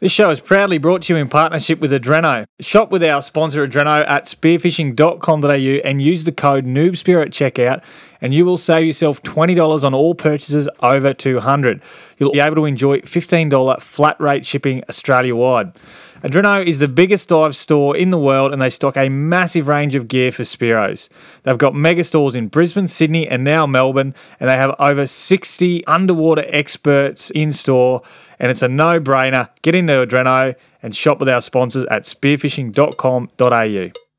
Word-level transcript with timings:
This 0.00 0.12
show 0.12 0.30
is 0.30 0.40
proudly 0.40 0.78
brought 0.78 1.02
to 1.02 1.12
you 1.12 1.18
in 1.18 1.28
partnership 1.28 1.78
with 1.78 1.92
Adreno. 1.92 2.46
Shop 2.58 2.90
with 2.90 3.02
our 3.02 3.20
sponsor 3.20 3.68
Adreno 3.68 4.02
at 4.08 4.24
spearfishing.com.au 4.24 5.50
and 5.50 6.00
use 6.00 6.24
the 6.24 6.32
code 6.32 6.64
NoobSpear 6.64 7.22
at 7.22 7.32
checkout 7.32 7.82
and 8.22 8.32
you 8.32 8.46
will 8.46 8.56
save 8.56 8.86
yourself 8.86 9.22
$20 9.22 9.84
on 9.84 9.92
all 9.92 10.14
purchases 10.14 10.70
over 10.82 11.12
200 11.12 11.82
You'll 12.16 12.32
be 12.32 12.40
able 12.40 12.56
to 12.56 12.64
enjoy 12.64 13.00
$15 13.00 13.82
flat 13.82 14.18
rate 14.18 14.46
shipping 14.46 14.82
Australia 14.88 15.36
wide. 15.36 15.76
Adreno 16.24 16.66
is 16.66 16.78
the 16.78 16.88
biggest 16.88 17.28
dive 17.28 17.54
store 17.54 17.94
in 17.94 18.08
the 18.10 18.18
world 18.18 18.54
and 18.54 18.62
they 18.62 18.70
stock 18.70 18.96
a 18.96 19.10
massive 19.10 19.68
range 19.68 19.94
of 19.94 20.08
gear 20.08 20.32
for 20.32 20.44
Spearos. 20.44 21.10
They've 21.42 21.58
got 21.58 21.74
mega 21.74 22.04
stores 22.04 22.34
in 22.34 22.48
Brisbane, 22.48 22.88
Sydney, 22.88 23.28
and 23.28 23.44
now 23.44 23.66
Melbourne, 23.66 24.14
and 24.38 24.48
they 24.48 24.56
have 24.56 24.74
over 24.78 25.06
60 25.06 25.86
underwater 25.86 26.44
experts 26.48 27.30
in 27.30 27.52
store 27.52 28.02
and 28.40 28.50
it's 28.50 28.62
a 28.62 28.68
no 28.68 28.98
brainer. 28.98 29.50
Get 29.62 29.76
into 29.76 29.92
Adreno 29.92 30.56
and 30.82 30.96
shop 30.96 31.20
with 31.20 31.28
our 31.28 31.40
sponsors 31.40 31.84
at 31.84 32.02
spearfishing.com.au. 32.02 34.09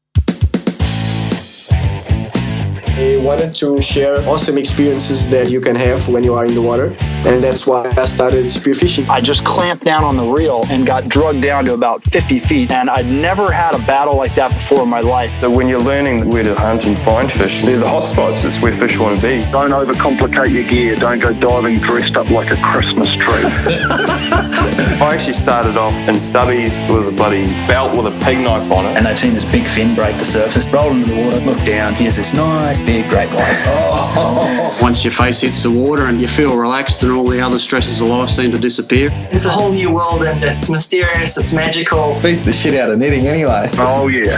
I 2.93 3.17
wanted 3.23 3.55
to 3.55 3.79
share 3.79 4.19
awesome 4.27 4.57
experiences 4.57 5.25
that 5.29 5.49
you 5.49 5.61
can 5.61 5.75
have 5.75 6.09
when 6.09 6.23
you 6.23 6.33
are 6.33 6.45
in 6.45 6.53
the 6.53 6.61
water, 6.61 6.95
and 7.25 7.41
that's 7.41 7.65
why 7.65 7.87
I 7.95 8.05
started 8.05 8.45
spearfishing. 8.45 9.07
I 9.07 9.21
just 9.21 9.45
clamped 9.45 9.85
down 9.85 10.03
on 10.03 10.17
the 10.17 10.25
reel 10.25 10.63
and 10.69 10.85
got 10.85 11.07
drugged 11.07 11.41
down 11.41 11.63
to 11.65 11.73
about 11.73 12.03
50 12.03 12.39
feet, 12.39 12.71
and 12.71 12.89
I'd 12.89 13.05
never 13.05 13.49
had 13.51 13.75
a 13.75 13.79
battle 13.85 14.17
like 14.17 14.35
that 14.35 14.53
before 14.53 14.83
in 14.83 14.89
my 14.89 14.99
life. 14.99 15.31
So 15.39 15.49
when 15.49 15.69
you're 15.69 15.79
learning 15.79 16.29
where 16.29 16.43
to 16.43 16.53
hunt 16.53 16.85
and 16.85 16.99
find 16.99 17.31
fish, 17.31 17.61
they're 17.61 17.79
the 17.79 17.87
hot 17.87 18.07
spots. 18.07 18.43
It's 18.43 18.61
where 18.61 18.73
fish 18.73 18.97
want 18.97 19.15
to 19.15 19.21
be. 19.21 19.49
Don't 19.51 19.71
overcomplicate 19.71 20.51
your 20.51 20.67
gear. 20.67 20.95
Don't 20.95 21.19
go 21.19 21.31
diving 21.33 21.79
dressed 21.79 22.17
up 22.17 22.29
like 22.29 22.51
a 22.51 22.61
Christmas 22.61 23.11
tree. 23.13 23.23
I 25.01 25.11
actually 25.13 25.33
started 25.33 25.77
off 25.77 25.93
in 26.09 26.15
stubbies 26.15 26.75
with 26.93 27.07
a 27.07 27.15
bloody 27.15 27.45
belt 27.67 27.95
with 27.95 28.13
a 28.13 28.25
pig 28.25 28.39
knife 28.39 28.69
on 28.71 28.85
it. 28.85 28.97
And 28.97 29.05
they've 29.05 29.17
seen 29.17 29.33
this 29.33 29.45
big 29.45 29.65
fin 29.65 29.95
break 29.95 30.17
the 30.17 30.25
surface, 30.25 30.67
roll 30.67 30.91
into 30.91 31.09
the 31.09 31.23
water, 31.23 31.39
look 31.39 31.63
down, 31.65 31.93
here's 31.93 32.17
this 32.17 32.33
nice 32.33 32.81
big 32.81 32.90
great 33.09 33.29
white. 33.29 34.77
Once 34.81 35.03
your 35.03 35.13
face 35.13 35.39
hits 35.41 35.63
the 35.63 35.71
water 35.71 36.07
and 36.07 36.19
you 36.19 36.27
feel 36.27 36.57
relaxed 36.57 37.03
and 37.03 37.11
all 37.13 37.27
the 37.27 37.39
other 37.39 37.59
stresses 37.59 38.01
of 38.01 38.07
life 38.07 38.29
seem 38.29 38.51
to 38.51 38.59
disappear. 38.59 39.07
It's 39.31 39.45
a 39.45 39.49
whole 39.49 39.71
new 39.71 39.93
world 39.93 40.23
and 40.23 40.43
it's 40.43 40.69
mysterious, 40.69 41.37
it's 41.37 41.53
magical. 41.53 42.19
Beats 42.21 42.43
the 42.45 42.51
shit 42.51 42.73
out 42.75 42.89
of 42.91 42.99
netting 42.99 43.25
anyway. 43.25 43.69
oh, 43.75 44.07
yeah. 44.09 44.37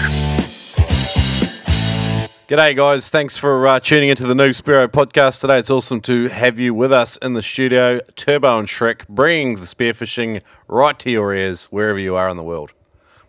G'day, 2.48 2.76
guys. 2.76 3.10
Thanks 3.10 3.36
for 3.38 3.66
uh, 3.68 3.80
tuning 3.80 4.10
into 4.10 4.28
the 4.28 4.36
Noob 4.36 4.50
Spearo 4.62 4.88
podcast 4.88 5.42
today. 5.42 5.58
It's 5.58 5.72
awesome 5.72 6.02
to 6.02 6.28
have 6.28 6.60
you 6.60 6.76
with 6.76 6.92
us 6.92 7.17
in 7.17 7.34
the 7.34 7.42
studio, 7.42 8.00
Turbo 8.16 8.60
and 8.60 8.67
Shrek, 8.67 9.08
bringing 9.08 9.56
the 9.56 9.66
spearfishing 9.66 10.42
right 10.67 11.00
to 11.00 11.10
your 11.10 11.34
ears 11.34 11.66
wherever 11.72 11.98
you 11.98 12.16
are 12.16 12.30
in 12.30 12.38
the 12.38 12.44
world. 12.44 12.73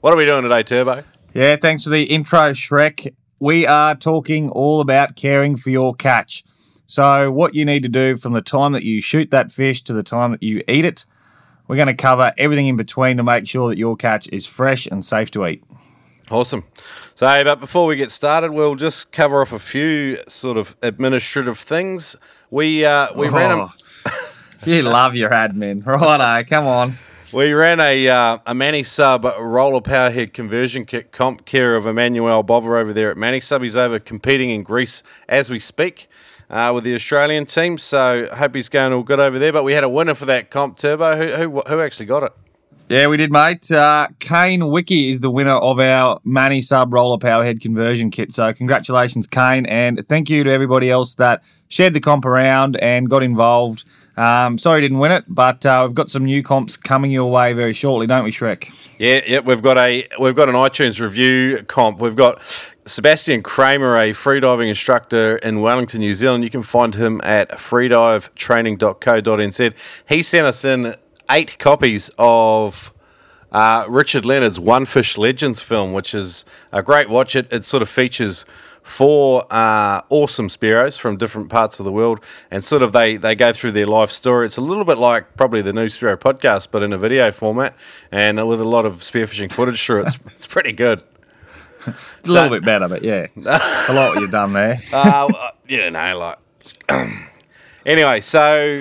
What 0.03 0.13
are 0.13 0.17
we 0.17 0.27
doing 0.27 0.43
today, 0.43 0.63
Turbo? 0.63 1.05
Yeah, 1.33 1.57
thanks 1.57 1.85
for 1.85 1.91
the 1.91 2.03
intro, 2.03 2.51
Shrek. 2.51 3.15
We 3.45 3.67
are 3.67 3.95
talking 3.95 4.49
all 4.49 4.81
about 4.81 5.17
caring 5.17 5.55
for 5.59 5.69
your 5.69 5.95
catch. 5.95 6.45
So, 6.87 7.31
what 7.31 7.55
you 7.55 7.67
need 7.67 7.83
to 7.83 7.91
do 7.91 8.17
from 8.17 8.33
the 8.33 8.41
time 8.41 8.73
that 8.73 8.85
you 8.85 9.03
shoot 9.03 9.31
that 9.33 9.53
fish 9.53 9.83
to 9.83 9.93
the 9.93 10.03
time 10.03 10.31
that 10.31 10.43
you 10.43 10.65
eat 10.67 10.87
it, 10.87 11.05
we're 11.69 11.77
going 11.77 11.89
to 11.89 11.95
cover 11.95 12.33
everything 12.39 12.69
in 12.69 12.77
between 12.77 13.19
to 13.19 13.23
make 13.23 13.47
sure 13.47 13.69
that 13.69 13.77
your 13.77 13.97
catch 13.97 14.27
is 14.29 14.47
fresh 14.47 14.87
and 14.87 15.05
safe 15.05 15.31
to 15.33 15.47
eat. 15.47 15.63
Awesome. 16.31 16.65
So, 17.17 17.45
but 17.45 17.61
before 17.61 17.85
we 17.85 17.97
get 17.97 18.11
started, 18.11 18.53
we'll 18.53 18.77
just 18.77 19.13
cover 19.13 19.43
off 19.43 19.53
a 19.53 19.59
few 19.59 20.23
sort 20.27 20.57
of 20.57 20.75
administrative 20.81 21.59
things. 21.59 22.17
We 22.51 22.87
uh, 22.87 23.13
we 23.15 23.29
ran 23.29 23.59
a, 23.59 23.69
you 24.65 24.81
love 24.85 25.17
your 25.17 25.29
admin, 25.29 25.85
righto? 25.85 26.49
Come 26.49 26.67
on. 26.67 26.95
We 27.35 27.53
ran 27.53 27.81
a 27.81 28.09
uh, 28.09 28.39
a 28.47 28.55
Manny 28.55 28.85
Sub 28.85 29.25
roller 29.25 29.81
powerhead 29.81 30.33
conversion 30.33 30.85
kit 30.85 31.11
comp 31.11 31.45
care 31.45 31.75
of 31.75 31.85
Emmanuel 31.85 32.45
Bover 32.45 32.79
over 32.79 32.93
there 32.93 33.11
at 33.11 33.17
Manny 33.17 33.41
Sub. 33.41 33.63
He's 33.63 33.77
over 33.77 33.99
competing 33.99 34.51
in 34.51 34.63
Greece 34.63 35.03
as 35.29 35.51
we 35.51 35.59
speak. 35.59 36.09
Uh, 36.51 36.71
with 36.75 36.85
the 36.85 36.95
Australian 36.95 37.47
team, 37.47 37.79
so 37.79 38.29
hope 38.35 38.55
he's 38.55 38.69
going 38.69 38.93
all 38.93 39.03
good 39.03 39.19
over 39.19 39.39
there. 39.39 39.51
But 39.51 39.65
we 39.65 39.73
had 39.73 39.83
a 39.83 39.89
winner 39.89 40.15
for 40.15 40.27
that 40.27 40.51
comp 40.51 40.77
turbo. 40.77 41.17
Who 41.17 41.33
who, 41.33 41.61
who 41.63 41.81
actually 41.81 42.07
got 42.07 42.23
it? 42.23 42.33
Yeah, 42.91 43.07
we 43.07 43.17
did, 43.17 43.33
mate. 43.33 43.73
Uh, 43.73 44.09
Kane 44.21 44.69
Wiki 44.69 45.09
is 45.09 45.21
the 45.21 45.31
winner 45.31 45.57
of 45.57 45.81
our 45.81 46.21
Manny 46.23 46.61
Sub 46.61 46.93
Roller 46.93 47.17
Powerhead 47.17 47.63
conversion 47.63 48.11
kit. 48.11 48.31
So, 48.31 48.53
congratulations, 48.53 49.27
Kane, 49.27 49.65
and 49.65 50.07
thank 50.07 50.29
you 50.29 50.45
to 50.45 50.51
everybody 50.51 50.91
else 50.91 51.15
that 51.15 51.43
shared 51.69 51.95
the 51.95 52.01
comp 52.01 52.27
around 52.27 52.77
and 52.77 53.09
got 53.09 53.23
involved. 53.23 53.85
Um, 54.17 54.59
sorry, 54.59 54.81
didn't 54.81 54.99
win 54.99 55.13
it, 55.13 55.25
but 55.27 55.67
uh, 55.67 55.85
we've 55.87 55.95
got 55.95 56.09
some 56.09 56.25
new 56.25 56.43
comps 56.43 56.77
coming 56.77 57.11
your 57.11 57.31
way 57.31 57.53
very 57.53 57.73
shortly, 57.73 58.07
don't 58.07 58.25
we, 58.25 58.31
Shrek? 58.31 58.73
Yeah, 58.99 59.23
yeah, 59.27 59.41
we've 59.41 59.63
got 59.63 59.77
a 59.77 60.07
we've 60.21 60.37
got 60.37 60.49
an 60.49 60.55
iTunes 60.55 61.01
review 61.01 61.65
comp. 61.67 61.99
We've 61.99 62.15
got 62.15 62.41
Sebastian 62.87 63.43
Kramer, 63.43 63.97
a 63.97 64.13
freediving 64.13 64.69
instructor 64.69 65.39
in 65.39 65.63
Wellington, 65.63 65.99
New 66.01 66.15
Zealand. 66.15 66.45
You 66.45 66.51
can 66.51 66.63
find 66.63 66.95
him 66.95 67.21
at 67.25 67.51
freedivetraining.co.nz. 67.51 69.75
He 70.09 70.23
sent 70.23 70.47
us 70.47 70.65
in 70.65 70.95
eight 71.31 71.59
copies 71.59 72.11
of 72.17 72.93
uh, 73.51 73.85
Richard 73.89 74.25
Leonard's 74.25 74.61
One 74.61 74.85
Fish 74.85 75.19
Legends 75.19 75.61
film, 75.61 75.93
which 75.93 76.15
is 76.15 76.45
a 76.71 76.81
great 76.83 77.09
watch. 77.09 77.35
It 77.35 77.53
it 77.53 77.65
sort 77.65 77.83
of 77.83 77.89
features 77.89 78.45
four 78.85 79.47
uh, 79.51 80.03
awesome 80.11 80.47
Spearos 80.49 81.01
from 81.01 81.17
different 81.17 81.49
parts 81.49 81.81
of 81.81 81.85
the 81.85 81.91
world, 81.91 82.21
and 82.51 82.63
sort 82.63 82.83
of 82.83 82.93
they, 82.93 83.17
they 83.17 83.35
go 83.35 83.53
through 83.53 83.73
their 83.73 83.87
life 83.87 84.11
story. 84.11 84.47
It's 84.47 84.59
a 84.59 84.61
little 84.61 84.85
bit 84.85 84.99
like 84.99 85.37
probably 85.37 85.63
the 85.63 85.73
Noob 85.73 85.87
Spearo 85.87 86.17
podcast, 86.17 86.69
but 86.71 86.83
in 86.83 86.93
a 86.93 86.99
video 86.99 87.33
format 87.33 87.75
and 88.13 88.47
with 88.47 88.61
a 88.61 88.69
lot 88.69 88.87
of 88.87 88.99
spearfishing 88.99 89.51
footage 89.51 89.85
through 89.85 90.03
it. 90.03 90.07
It's, 90.07 90.19
it's 90.27 90.47
pretty 90.47 90.73
good. 90.73 91.03
It's 91.87 92.29
a 92.29 92.33
little 92.33 92.51
bit 92.51 92.65
better, 92.65 92.89
but 92.89 93.03
yeah, 93.03 93.27
I 93.47 93.93
like 93.93 94.15
what 94.15 94.21
you've 94.21 94.31
done 94.31 94.53
there. 94.53 94.81
Uh, 94.93 95.29
uh, 95.35 95.51
you 95.67 95.91
know, 95.91 96.19
like. 96.19 96.39
anyway, 97.87 98.21
so. 98.21 98.81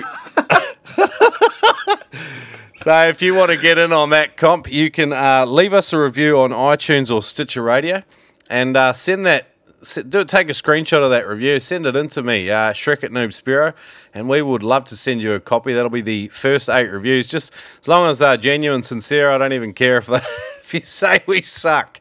so 2.76 3.08
if 3.08 3.20
you 3.20 3.34
want 3.34 3.50
to 3.50 3.56
get 3.56 3.78
in 3.78 3.92
on 3.92 4.10
that 4.10 4.36
comp, 4.36 4.70
you 4.70 4.90
can 4.90 5.12
uh, 5.12 5.44
leave 5.46 5.74
us 5.74 5.92
a 5.92 5.98
review 5.98 6.38
on 6.38 6.50
iTunes 6.50 7.14
or 7.14 7.22
Stitcher 7.22 7.62
Radio, 7.62 8.02
and 8.48 8.76
uh, 8.76 8.92
send 8.92 9.26
that. 9.26 9.48
Do 9.84 10.24
take 10.24 10.48
a 10.48 10.52
screenshot 10.52 11.02
of 11.02 11.10
that 11.10 11.26
review, 11.28 11.60
send 11.60 11.86
it 11.86 11.94
in 11.94 12.08
to 12.10 12.22
me, 12.22 12.50
uh, 12.50 12.72
Shrek 12.72 13.04
at 13.04 13.10
Noob 13.10 13.28
Spearo, 13.28 13.74
and 14.12 14.28
we 14.28 14.42
would 14.42 14.62
love 14.62 14.84
to 14.86 14.96
send 14.96 15.20
you 15.20 15.32
a 15.34 15.40
copy. 15.40 15.72
That'll 15.72 15.90
be 15.90 16.00
the 16.00 16.28
first 16.28 16.68
eight 16.68 16.88
reviews. 16.88 17.28
Just 17.28 17.52
as 17.80 17.88
long 17.88 18.08
as 18.08 18.18
they're 18.18 18.36
genuine, 18.36 18.82
sincere, 18.82 19.30
I 19.30 19.38
don't 19.38 19.52
even 19.52 19.72
care 19.72 19.98
if 19.98 20.06
they, 20.06 20.16
if 20.62 20.74
you 20.74 20.80
say 20.80 21.22
we 21.26 21.42
suck, 21.42 22.00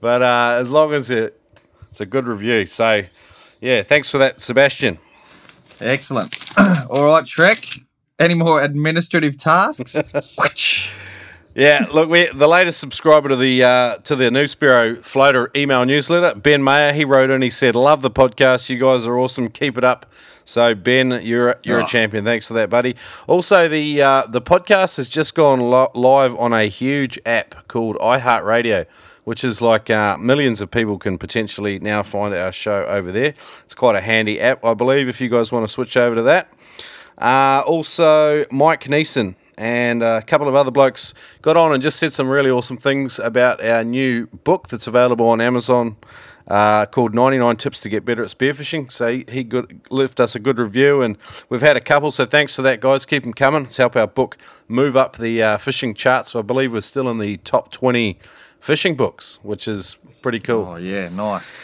but 0.00 0.22
uh, 0.22 0.58
as 0.60 0.70
long 0.70 0.92
as 0.92 1.10
it, 1.10 1.40
it's 1.90 2.00
a 2.00 2.06
good 2.06 2.26
review. 2.26 2.66
So, 2.66 3.04
yeah, 3.60 3.82
thanks 3.82 4.08
for 4.08 4.18
that, 4.18 4.40
Sebastian. 4.40 4.98
Excellent. 5.80 6.36
All 6.58 7.04
right, 7.04 7.24
Shrek. 7.24 7.84
Any 8.18 8.34
more 8.34 8.62
administrative 8.62 9.36
tasks? 9.36 9.96
Yeah, 11.54 11.86
look, 11.92 12.08
we 12.08 12.26
the 12.34 12.48
latest 12.48 12.80
subscriber 12.80 13.28
to 13.28 13.36
the 13.36 13.62
uh, 13.62 13.96
to 13.98 14.16
the 14.16 14.24
Noob 14.24 14.52
Spearo 14.52 15.02
Floater 15.04 15.52
email 15.54 15.84
newsletter, 15.84 16.34
Ben 16.34 16.64
Mayer. 16.64 16.92
He 16.92 17.04
wrote 17.04 17.30
in. 17.30 17.42
He 17.42 17.50
said, 17.50 17.76
"Love 17.76 18.02
the 18.02 18.10
podcast. 18.10 18.68
You 18.68 18.78
guys 18.78 19.06
are 19.06 19.16
awesome. 19.16 19.48
Keep 19.48 19.78
it 19.78 19.84
up." 19.84 20.04
So 20.44 20.74
Ben, 20.74 21.20
you're 21.22 21.54
you're 21.64 21.80
Oh. 21.80 21.84
a 21.84 21.86
champion. 21.86 22.24
Thanks 22.24 22.48
for 22.48 22.54
that, 22.54 22.70
buddy. 22.70 22.96
Also, 23.28 23.68
the 23.68 24.02
uh, 24.02 24.26
the 24.26 24.42
podcast 24.42 24.96
has 24.96 25.08
just 25.08 25.36
gone 25.36 25.60
lo- 25.60 25.92
live 25.94 26.34
on 26.36 26.52
a 26.52 26.64
huge 26.64 27.20
app 27.24 27.68
called 27.68 27.94
iHeartRadio, 27.98 28.84
which 29.22 29.44
is 29.44 29.62
like 29.62 29.88
uh, 29.90 30.16
millions 30.16 30.60
of 30.60 30.72
people 30.72 30.98
can 30.98 31.18
potentially 31.18 31.78
now 31.78 32.02
find 32.02 32.34
our 32.34 32.50
show 32.50 32.84
over 32.86 33.12
there. 33.12 33.32
It's 33.64 33.76
quite 33.76 33.94
a 33.94 34.00
handy 34.00 34.40
app, 34.40 34.64
I 34.64 34.74
believe. 34.74 35.08
If 35.08 35.20
you 35.20 35.28
guys 35.28 35.52
want 35.52 35.62
to 35.64 35.72
switch 35.72 35.96
over 35.96 36.16
to 36.16 36.22
that. 36.22 36.48
Uh, 37.16 37.62
also, 37.64 38.44
Mike 38.50 38.84
Neeson 38.86 39.36
and 39.56 40.02
a 40.02 40.22
couple 40.22 40.48
of 40.48 40.54
other 40.54 40.70
blokes 40.70 41.14
got 41.42 41.56
on 41.56 41.72
and 41.72 41.82
just 41.82 41.98
said 41.98 42.12
some 42.12 42.28
really 42.28 42.50
awesome 42.50 42.76
things 42.76 43.18
about 43.18 43.62
our 43.62 43.84
new 43.84 44.26
book 44.26 44.68
that's 44.68 44.86
available 44.86 45.28
on 45.28 45.40
Amazon 45.40 45.96
uh, 46.48 46.86
called 46.86 47.14
99 47.14 47.56
Tips 47.56 47.80
to 47.82 47.88
Get 47.88 48.04
Better 48.04 48.22
at 48.22 48.28
Spearfishing. 48.28 48.92
So 48.92 49.12
he, 49.12 49.24
he 49.28 49.44
good, 49.44 49.80
left 49.90 50.20
us 50.20 50.34
a 50.34 50.38
good 50.38 50.58
review, 50.58 51.02
and 51.02 51.16
we've 51.48 51.62
had 51.62 51.76
a 51.76 51.80
couple. 51.80 52.10
So 52.10 52.26
thanks 52.26 52.54
for 52.56 52.62
that, 52.62 52.80
guys. 52.80 53.06
Keep 53.06 53.22
them 53.22 53.32
coming. 53.32 53.62
Let's 53.62 53.76
help 53.76 53.96
our 53.96 54.06
book 54.06 54.36
move 54.68 54.96
up 54.96 55.16
the 55.16 55.42
uh, 55.42 55.58
fishing 55.58 55.94
charts. 55.94 56.34
I 56.36 56.42
believe 56.42 56.72
we're 56.72 56.80
still 56.80 57.08
in 57.08 57.18
the 57.18 57.38
top 57.38 57.70
20 57.72 58.18
fishing 58.60 58.94
books, 58.94 59.38
which 59.42 59.66
is 59.68 59.96
pretty 60.22 60.40
cool. 60.40 60.66
oh, 60.66 60.76
yeah, 60.76 61.08
nice. 61.08 61.62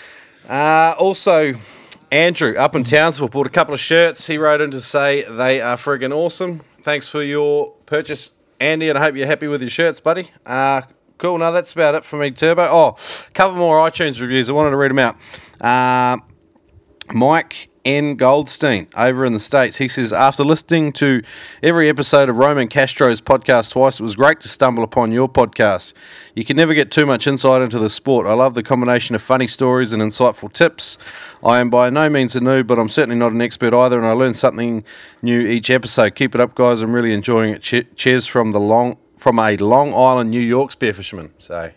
Uh, 0.49 0.95
also, 0.99 1.55
Andrew 2.11 2.57
up 2.57 2.75
in 2.75 2.85
Townsville 2.85 3.29
bought 3.29 3.47
a 3.47 3.51
couple 3.51 3.75
of 3.75 3.81
shirts. 3.81 4.27
He 4.27 4.39
wrote 4.39 4.61
in 4.61 4.71
to 4.73 4.81
say 4.81 5.23
they 5.23 5.61
are 5.61 5.77
friggin' 5.77 6.13
awesome. 6.13 6.61
Thanks 6.83 7.07
for 7.09 7.23
your 7.23 7.75
purchase, 7.91 8.33
Andy, 8.61 8.89
and 8.89 8.97
I 8.97 9.03
hope 9.03 9.17
you're 9.17 9.27
happy 9.27 9.49
with 9.49 9.61
your 9.61 9.71
shirts, 9.71 9.99
buddy. 10.01 10.31
Uh, 10.47 10.83
cool. 11.19 11.37
No, 11.37 11.51
that's 11.53 11.73
about 11.73 11.97
it 11.97 12.05
for 12.05 12.17
me, 12.17 12.31
Turbo. 12.31 12.63
Oh, 12.71 12.97
a 13.27 13.31
couple 13.33 13.57
more 13.57 13.79
iTunes 13.79 14.21
reviews. 14.21 14.49
I 14.49 14.53
wanted 14.53 14.71
to 14.71 14.77
read 14.77 14.93
them 14.93 15.01
out. 15.01 15.17
Uh, 15.61 16.17
Mike 17.13 17.69
N. 17.85 18.17
Goldstein 18.17 18.89
over 18.97 19.25
in 19.25 19.33
the 19.33 19.41
States. 19.41 19.79
He 19.79 19.89
says, 19.89 20.13
After 20.13 20.45
listening 20.45 20.93
to 20.95 21.23
every 21.63 21.89
episode 21.89 22.29
of 22.29 22.37
Roman 22.37 22.69
Castro's 22.69 23.21
podcast 23.21 23.73
twice, 23.73 24.01
it 24.01 24.03
was 24.03 24.17
great 24.17 24.41
to 24.41 24.49
stumble 24.49 24.85
upon 24.85 25.13
your 25.13 25.29
podcast. 25.29 25.93
You 26.35 26.45
can 26.45 26.57
never 26.57 26.75
get 26.75 26.91
too 26.91 27.07
much 27.07 27.27
insight 27.27 27.63
into 27.63 27.79
the 27.79 27.91
sport. 27.91 28.27
I 28.27 28.35
love 28.35 28.55
the 28.55 28.63
combination 28.63 29.15
of 29.15 29.23
funny 29.23 29.47
stories 29.47 29.93
and 29.93 30.03
insightful 30.03 30.53
tips. 30.53 30.99
I 31.43 31.61
am 31.61 31.71
by 31.71 31.91
no 31.91 32.09
means 32.09 32.37
a 32.37 32.41
noob, 32.41 32.67
but 32.67 32.79
I'm 32.79 32.89
certainly 32.89 33.17
not 33.17 33.33
an 33.33 33.41
expert 33.41 33.75
either, 33.75 33.99
and 33.99 34.07
I 34.07 34.13
learn 34.13 34.35
something 34.35 34.85
new 35.23 35.41
each 35.41 35.71
episode. 35.71 36.15
Keep 36.15 36.35
it 36.35 36.41
up, 36.41 36.55
guys. 36.55 36.83
I'm 36.83 36.93
really 36.93 37.13
enjoying 37.13 37.55
it. 37.55 37.61
Cheers 37.97 38.27
from 38.27 38.53
the 38.53 38.61
long 38.61 38.99
from 39.17 39.39
a 39.39 39.55
Long 39.59 39.93
Island, 39.93 40.31
New 40.31 40.41
York 40.41 40.71
spearfisherman. 40.71 41.31
So 41.39 41.73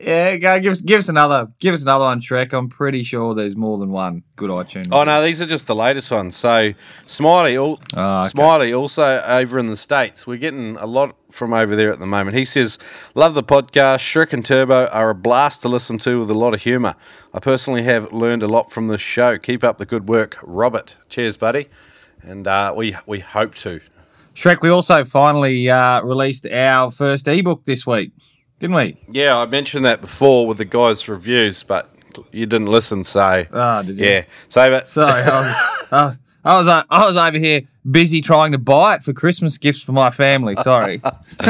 Yeah, 0.00 0.36
go 0.36 0.60
give 0.60 0.72
us 0.72 0.80
give 0.80 0.98
us 0.98 1.08
another 1.08 1.48
give 1.60 1.74
us 1.74 1.82
another 1.82 2.04
one, 2.04 2.20
Shrek. 2.20 2.52
I'm 2.52 2.68
pretty 2.68 3.02
sure 3.02 3.34
there's 3.34 3.56
more 3.56 3.78
than 3.78 3.90
one 3.90 4.22
good 4.36 4.50
iTunes. 4.50 4.88
Oh 4.92 5.04
no, 5.04 5.22
these 5.24 5.40
are 5.40 5.46
just 5.46 5.66
the 5.66 5.74
latest 5.74 6.10
ones. 6.10 6.36
So 6.36 6.72
Smiley, 7.06 7.56
all, 7.56 7.80
Oh, 7.96 8.20
okay. 8.20 8.28
Smiley, 8.28 8.72
also 8.74 9.22
over 9.26 9.58
in 9.58 9.66
the 9.68 9.76
states, 9.76 10.26
we're 10.26 10.36
getting 10.38 10.76
a 10.76 10.86
lot 10.86 11.16
from 11.30 11.52
over 11.52 11.76
there 11.76 11.92
at 11.92 11.98
the 11.98 12.06
moment. 12.06 12.36
He 12.36 12.44
says, 12.44 12.78
"Love 13.14 13.34
the 13.34 13.42
podcast. 13.42 13.98
Shrek 13.98 14.32
and 14.32 14.44
Turbo 14.44 14.86
are 14.86 15.10
a 15.10 15.14
blast 15.14 15.62
to 15.62 15.68
listen 15.68 15.98
to 15.98 16.20
with 16.20 16.30
a 16.30 16.34
lot 16.34 16.54
of 16.54 16.62
humour. 16.62 16.94
I 17.32 17.40
personally 17.40 17.82
have 17.82 18.12
learned 18.12 18.42
a 18.42 18.48
lot 18.48 18.72
from 18.72 18.88
this 18.88 19.00
show. 19.00 19.38
Keep 19.38 19.64
up 19.64 19.78
the 19.78 19.86
good 19.86 20.08
work, 20.08 20.38
Robert. 20.42 20.96
Cheers, 21.08 21.36
buddy. 21.36 21.68
And 22.22 22.46
uh, 22.46 22.72
we 22.76 22.96
we 23.06 23.20
hope 23.20 23.54
to. 23.56 23.80
Shrek, 24.34 24.62
we 24.62 24.68
also 24.68 25.04
finally 25.04 25.70
uh, 25.70 26.02
released 26.02 26.44
our 26.46 26.90
first 26.90 27.28
ebook 27.28 27.64
this 27.66 27.86
week, 27.86 28.10
didn't 28.64 28.76
we? 28.76 28.96
Yeah, 29.10 29.36
I 29.36 29.44
mentioned 29.44 29.84
that 29.84 30.00
before 30.00 30.46
with 30.46 30.56
the 30.56 30.64
guys' 30.64 31.06
reviews, 31.06 31.62
but 31.62 31.90
you 32.32 32.46
didn't 32.46 32.68
listen. 32.68 33.04
So 33.04 33.44
Ah, 33.52 33.82
did 33.82 33.98
you? 33.98 34.06
yeah, 34.06 34.24
save 34.48 34.72
it. 34.72 34.88
Sorry, 34.88 35.20
I 35.22 35.40
was, 35.42 35.92
uh, 35.92 36.14
I 36.46 36.56
was 36.58 36.66
uh, 36.68 36.82
I 36.88 37.06
was 37.06 37.16
over 37.18 37.36
here 37.36 37.60
busy 37.90 38.22
trying 38.22 38.52
to 38.52 38.58
buy 38.58 38.94
it 38.94 39.04
for 39.04 39.12
Christmas 39.12 39.58
gifts 39.58 39.82
for 39.82 39.92
my 39.92 40.10
family. 40.10 40.56
Sorry. 40.56 41.02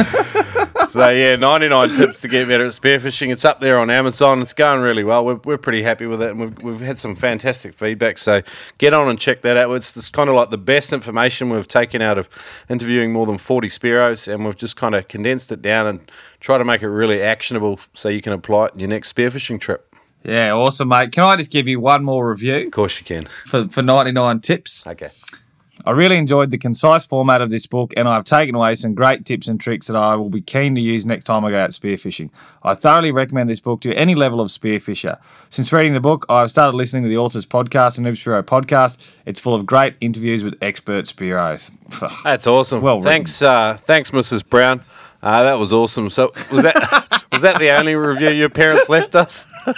So 0.94 1.08
yeah, 1.10 1.34
99 1.34 1.96
tips 1.96 2.20
to 2.20 2.28
get 2.28 2.46
better 2.46 2.66
at 2.66 2.72
spearfishing. 2.72 3.32
It's 3.32 3.44
up 3.44 3.60
there 3.60 3.78
on 3.80 3.90
Amazon. 3.90 4.40
It's 4.42 4.52
going 4.52 4.80
really 4.80 5.02
well. 5.02 5.24
We're, 5.24 5.40
we're 5.44 5.58
pretty 5.58 5.82
happy 5.82 6.06
with 6.06 6.22
it, 6.22 6.30
and 6.30 6.38
we've, 6.40 6.62
we've 6.62 6.80
had 6.80 6.98
some 6.98 7.16
fantastic 7.16 7.74
feedback. 7.74 8.16
So 8.18 8.42
get 8.78 8.94
on 8.94 9.08
and 9.08 9.18
check 9.18 9.42
that 9.42 9.56
out. 9.56 9.72
It's, 9.74 9.96
it's 9.96 10.08
kind 10.08 10.28
of 10.28 10.36
like 10.36 10.50
the 10.50 10.56
best 10.58 10.92
information 10.92 11.50
we've 11.50 11.66
taken 11.66 12.00
out 12.00 12.16
of 12.16 12.28
interviewing 12.68 13.12
more 13.12 13.26
than 13.26 13.38
40 13.38 13.68
spearos, 13.68 14.32
and 14.32 14.44
we've 14.44 14.56
just 14.56 14.76
kind 14.76 14.94
of 14.94 15.08
condensed 15.08 15.50
it 15.50 15.60
down 15.60 15.88
and 15.88 16.12
try 16.38 16.58
to 16.58 16.64
make 16.64 16.80
it 16.82 16.88
really 16.88 17.20
actionable 17.20 17.80
so 17.92 18.08
you 18.08 18.22
can 18.22 18.32
apply 18.32 18.66
it 18.66 18.74
in 18.74 18.78
your 18.78 18.88
next 18.88 19.12
spearfishing 19.12 19.60
trip. 19.60 19.92
yeah, 20.22 20.52
awesome, 20.52 20.86
mate. 20.88 21.10
Can 21.10 21.24
I 21.24 21.34
just 21.34 21.50
give 21.50 21.66
you 21.66 21.80
one 21.80 22.04
more 22.04 22.30
review 22.30 22.66
Of 22.66 22.70
course 22.72 23.00
you 23.00 23.04
can. 23.04 23.26
for 23.46 23.66
for 23.66 23.82
99 23.82 24.40
tips? 24.40 24.86
Okay. 24.86 25.10
I 25.86 25.90
really 25.90 26.16
enjoyed 26.16 26.50
the 26.50 26.58
concise 26.58 27.04
format 27.04 27.42
of 27.42 27.50
this 27.50 27.66
book, 27.66 27.92
and 27.96 28.08
I've 28.08 28.24
taken 28.24 28.54
away 28.54 28.74
some 28.74 28.94
great 28.94 29.24
tips 29.24 29.48
and 29.48 29.60
tricks 29.60 29.86
that 29.88 29.96
I 29.96 30.16
will 30.16 30.30
be 30.30 30.40
keen 30.40 30.74
to 30.76 30.80
use 30.80 31.04
next 31.04 31.24
time 31.24 31.44
I 31.44 31.50
go 31.50 31.58
out 31.58 31.70
spearfishing. 31.70 32.30
I 32.62 32.74
thoroughly 32.74 33.12
recommend 33.12 33.50
this 33.50 33.60
book 33.60 33.80
to 33.82 33.94
any 33.94 34.14
level 34.14 34.40
of 34.40 34.48
spearfisher. 34.48 35.18
Since 35.50 35.72
reading 35.72 35.92
the 35.92 36.00
book, 36.00 36.24
I've 36.28 36.50
started 36.50 36.76
listening 36.76 37.02
to 37.02 37.08
the 37.08 37.18
author's 37.18 37.46
podcast, 37.46 37.96
the 37.96 38.02
Noob 38.02 38.12
Spearo 38.12 38.42
podcast. 38.42 38.96
It's 39.26 39.38
full 39.40 39.54
of 39.54 39.66
great 39.66 39.94
interviews 40.00 40.42
with 40.42 40.56
expert 40.62 41.04
spearos. 41.04 41.70
That's 42.24 42.46
awesome. 42.46 42.80
Well 42.80 43.02
thanks, 43.02 43.42
uh, 43.42 43.76
thanks, 43.82 44.10
Mrs. 44.10 44.48
Brown. 44.48 44.82
Uh, 45.22 45.42
that 45.42 45.58
was 45.58 45.72
awesome. 45.72 46.10
So 46.10 46.30
was 46.52 46.62
that 46.62 47.06
was 47.34 47.42
that 47.42 47.58
the 47.58 47.68
only 47.76 47.96
review 47.96 48.30
your 48.30 48.48
parents 48.48 48.88
left 48.88 49.14
us? 49.14 49.44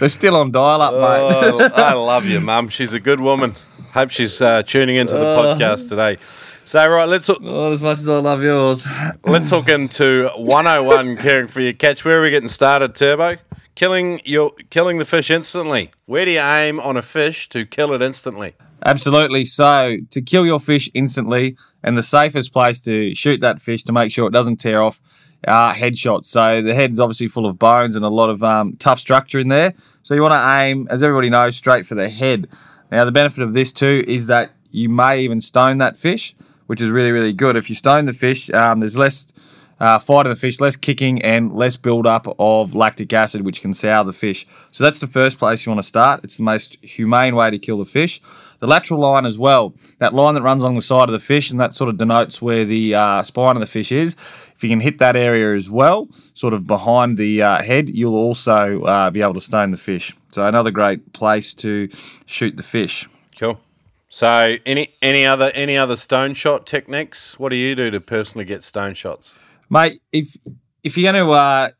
They're 0.00 0.08
still 0.08 0.36
on 0.36 0.50
dial 0.50 0.82
up, 0.82 0.94
mate. 0.94 1.60
Oh, 1.60 1.70
I 1.74 1.92
love 1.94 2.26
you, 2.26 2.40
Mum. 2.40 2.68
She's 2.68 2.92
a 2.92 3.00
good 3.00 3.20
woman. 3.20 3.54
Hope 3.94 4.10
she's 4.10 4.40
uh, 4.40 4.62
tuning 4.62 4.96
into 4.96 5.14
the 5.14 5.24
podcast 5.36 5.88
today. 5.88 6.18
So 6.64 6.86
right, 6.86 7.08
let's 7.08 7.28
Oh, 7.30 7.72
as 7.72 7.82
much 7.82 7.98
as 8.00 8.08
I 8.08 8.18
love 8.18 8.42
yours. 8.42 8.86
let's 9.24 9.50
hook 9.50 9.68
into 9.68 10.28
101 10.36 11.16
caring 11.16 11.48
for 11.48 11.60
your 11.60 11.72
catch. 11.72 12.04
Where 12.04 12.18
are 12.18 12.22
we 12.22 12.30
getting 12.30 12.48
started, 12.50 12.94
Turbo? 12.94 13.36
Killing 13.74 14.20
your 14.24 14.52
killing 14.70 14.98
the 14.98 15.04
fish 15.04 15.30
instantly. 15.30 15.90
Where 16.06 16.24
do 16.24 16.32
you 16.32 16.40
aim 16.40 16.80
on 16.80 16.96
a 16.96 17.02
fish 17.02 17.48
to 17.50 17.64
kill 17.64 17.92
it 17.94 18.02
instantly? 18.02 18.54
Absolutely. 18.88 19.44
So, 19.44 19.98
to 20.10 20.22
kill 20.22 20.46
your 20.46 20.58
fish 20.58 20.88
instantly, 20.94 21.56
and 21.82 21.96
the 21.96 22.02
safest 22.02 22.54
place 22.54 22.80
to 22.80 23.14
shoot 23.14 23.42
that 23.42 23.60
fish 23.60 23.82
to 23.84 23.92
make 23.92 24.10
sure 24.10 24.26
it 24.26 24.32
doesn't 24.32 24.56
tear 24.56 24.82
off, 24.82 24.98
are 25.46 25.74
headshots. 25.74 26.24
So, 26.24 26.62
the 26.62 26.74
head's 26.74 26.98
obviously 26.98 27.28
full 27.28 27.44
of 27.44 27.58
bones 27.58 27.96
and 27.96 28.04
a 28.04 28.08
lot 28.08 28.30
of 28.30 28.42
um, 28.42 28.76
tough 28.78 28.98
structure 28.98 29.38
in 29.38 29.48
there. 29.48 29.74
So, 30.02 30.14
you 30.14 30.22
want 30.22 30.32
to 30.32 30.62
aim, 30.62 30.88
as 30.90 31.02
everybody 31.02 31.28
knows, 31.28 31.54
straight 31.54 31.86
for 31.86 31.96
the 31.96 32.08
head. 32.08 32.48
Now, 32.90 33.04
the 33.04 33.12
benefit 33.12 33.42
of 33.42 33.52
this 33.52 33.74
too 33.74 34.04
is 34.08 34.24
that 34.26 34.52
you 34.70 34.88
may 34.88 35.20
even 35.20 35.42
stone 35.42 35.76
that 35.78 35.98
fish, 35.98 36.34
which 36.66 36.80
is 36.80 36.88
really, 36.88 37.12
really 37.12 37.34
good. 37.34 37.56
If 37.56 37.68
you 37.68 37.76
stone 37.76 38.06
the 38.06 38.14
fish, 38.14 38.50
um, 38.52 38.80
there's 38.80 38.96
less 38.96 39.26
uh, 39.80 39.98
fight 39.98 40.26
of 40.26 40.30
the 40.30 40.36
fish, 40.36 40.60
less 40.60 40.76
kicking, 40.76 41.22
and 41.22 41.52
less 41.52 41.76
build-up 41.76 42.26
of 42.38 42.74
lactic 42.74 43.12
acid, 43.12 43.42
which 43.42 43.60
can 43.60 43.74
sour 43.74 44.04
the 44.04 44.12
fish. 44.12 44.46
So 44.72 44.84
that's 44.84 45.00
the 45.00 45.06
first 45.06 45.38
place 45.38 45.64
you 45.64 45.70
want 45.70 45.82
to 45.82 45.88
start. 45.88 46.20
It's 46.24 46.36
the 46.36 46.42
most 46.42 46.76
humane 46.82 47.36
way 47.36 47.50
to 47.50 47.58
kill 47.58 47.78
the 47.78 47.84
fish. 47.84 48.20
The 48.60 48.66
lateral 48.66 49.00
line 49.00 49.24
as 49.24 49.38
well, 49.38 49.72
that 49.98 50.14
line 50.14 50.34
that 50.34 50.42
runs 50.42 50.62
along 50.62 50.74
the 50.74 50.82
side 50.82 51.08
of 51.08 51.12
the 51.12 51.20
fish, 51.20 51.50
and 51.50 51.60
that 51.60 51.74
sort 51.74 51.90
of 51.90 51.96
denotes 51.96 52.42
where 52.42 52.64
the 52.64 52.94
uh, 52.94 53.22
spine 53.22 53.56
of 53.56 53.60
the 53.60 53.66
fish 53.66 53.92
is. 53.92 54.16
If 54.56 54.64
you 54.64 54.68
can 54.68 54.80
hit 54.80 54.98
that 54.98 55.14
area 55.14 55.54
as 55.54 55.70
well, 55.70 56.08
sort 56.34 56.52
of 56.54 56.66
behind 56.66 57.16
the 57.16 57.40
uh, 57.40 57.62
head, 57.62 57.88
you'll 57.88 58.16
also 58.16 58.82
uh, 58.82 59.10
be 59.10 59.22
able 59.22 59.34
to 59.34 59.40
stone 59.40 59.70
the 59.70 59.76
fish. 59.76 60.16
So 60.32 60.44
another 60.44 60.72
great 60.72 61.12
place 61.12 61.54
to 61.54 61.88
shoot 62.26 62.56
the 62.56 62.64
fish. 62.64 63.08
Cool. 63.38 63.60
So 64.08 64.56
any 64.66 64.94
any 65.00 65.24
other 65.24 65.52
any 65.54 65.76
other 65.76 65.94
stone 65.94 66.34
shot 66.34 66.66
techniques? 66.66 67.38
What 67.38 67.50
do 67.50 67.56
you 67.56 67.76
do 67.76 67.92
to 67.92 68.00
personally 68.00 68.44
get 68.44 68.64
stone 68.64 68.94
shots? 68.94 69.38
Mate. 69.68 70.00
If 70.12 70.36
if 70.82 70.96
you're 70.96 71.12
going 71.12 71.26
to, 71.26 71.32
uh, 71.32 71.70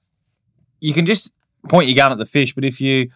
you 0.81 0.93
can 0.93 1.07
just 1.07 1.33
point 1.69 1.89
your 1.89 1.97
gun 1.97 2.13
at 2.13 2.19
the 2.19 2.27
fish, 2.27 2.55
but 2.55 2.65
if 2.65 2.81
you 2.81 3.11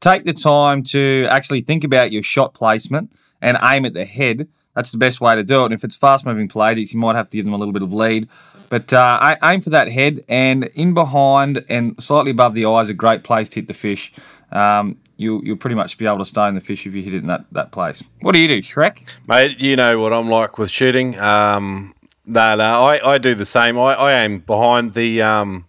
take 0.00 0.24
the 0.24 0.32
time 0.32 0.82
to 0.82 1.26
actually 1.30 1.62
think 1.62 1.84
about 1.84 2.12
your 2.12 2.22
shot 2.22 2.54
placement 2.54 3.12
and 3.40 3.56
aim 3.62 3.84
at 3.84 3.94
the 3.94 4.04
head, 4.04 4.48
that's 4.74 4.90
the 4.90 4.98
best 4.98 5.20
way 5.20 5.34
to 5.34 5.44
do 5.44 5.62
it. 5.62 5.66
And 5.66 5.74
if 5.74 5.84
it's 5.84 5.96
fast 5.96 6.26
moving 6.26 6.48
pelagics, 6.48 6.92
you 6.92 6.98
might 6.98 7.16
have 7.16 7.28
to 7.30 7.36
give 7.36 7.44
them 7.44 7.54
a 7.54 7.56
little 7.56 7.72
bit 7.72 7.82
of 7.82 7.92
lead. 7.92 8.28
But 8.68 8.92
uh, 8.92 9.36
aim 9.42 9.60
for 9.60 9.70
that 9.70 9.92
head 9.92 10.24
and 10.28 10.64
in 10.74 10.94
behind 10.94 11.64
and 11.68 12.02
slightly 12.02 12.30
above 12.30 12.54
the 12.54 12.64
eyes, 12.64 12.88
a 12.88 12.94
great 12.94 13.22
place 13.22 13.48
to 13.50 13.56
hit 13.56 13.68
the 13.68 13.74
fish. 13.74 14.12
Um, 14.50 14.98
you'll, 15.18 15.44
you'll 15.44 15.58
pretty 15.58 15.76
much 15.76 15.98
be 15.98 16.06
able 16.06 16.18
to 16.18 16.24
stone 16.24 16.54
the 16.54 16.60
fish 16.60 16.86
if 16.86 16.94
you 16.94 17.02
hit 17.02 17.14
it 17.14 17.18
in 17.18 17.26
that, 17.26 17.44
that 17.52 17.70
place. 17.70 18.02
What 18.22 18.32
do 18.32 18.38
you 18.38 18.48
do, 18.48 18.58
Shrek? 18.60 19.06
Mate, 19.26 19.60
you 19.60 19.76
know 19.76 20.00
what 20.00 20.12
I'm 20.12 20.28
like 20.28 20.56
with 20.58 20.70
shooting. 20.70 21.18
Um, 21.18 21.94
no, 22.26 22.54
no, 22.56 22.64
I, 22.84 23.14
I 23.14 23.18
do 23.18 23.34
the 23.34 23.44
same. 23.46 23.78
I, 23.78 23.94
I 23.94 24.22
aim 24.24 24.38
behind 24.40 24.94
the 24.94 25.22
um, 25.22 25.66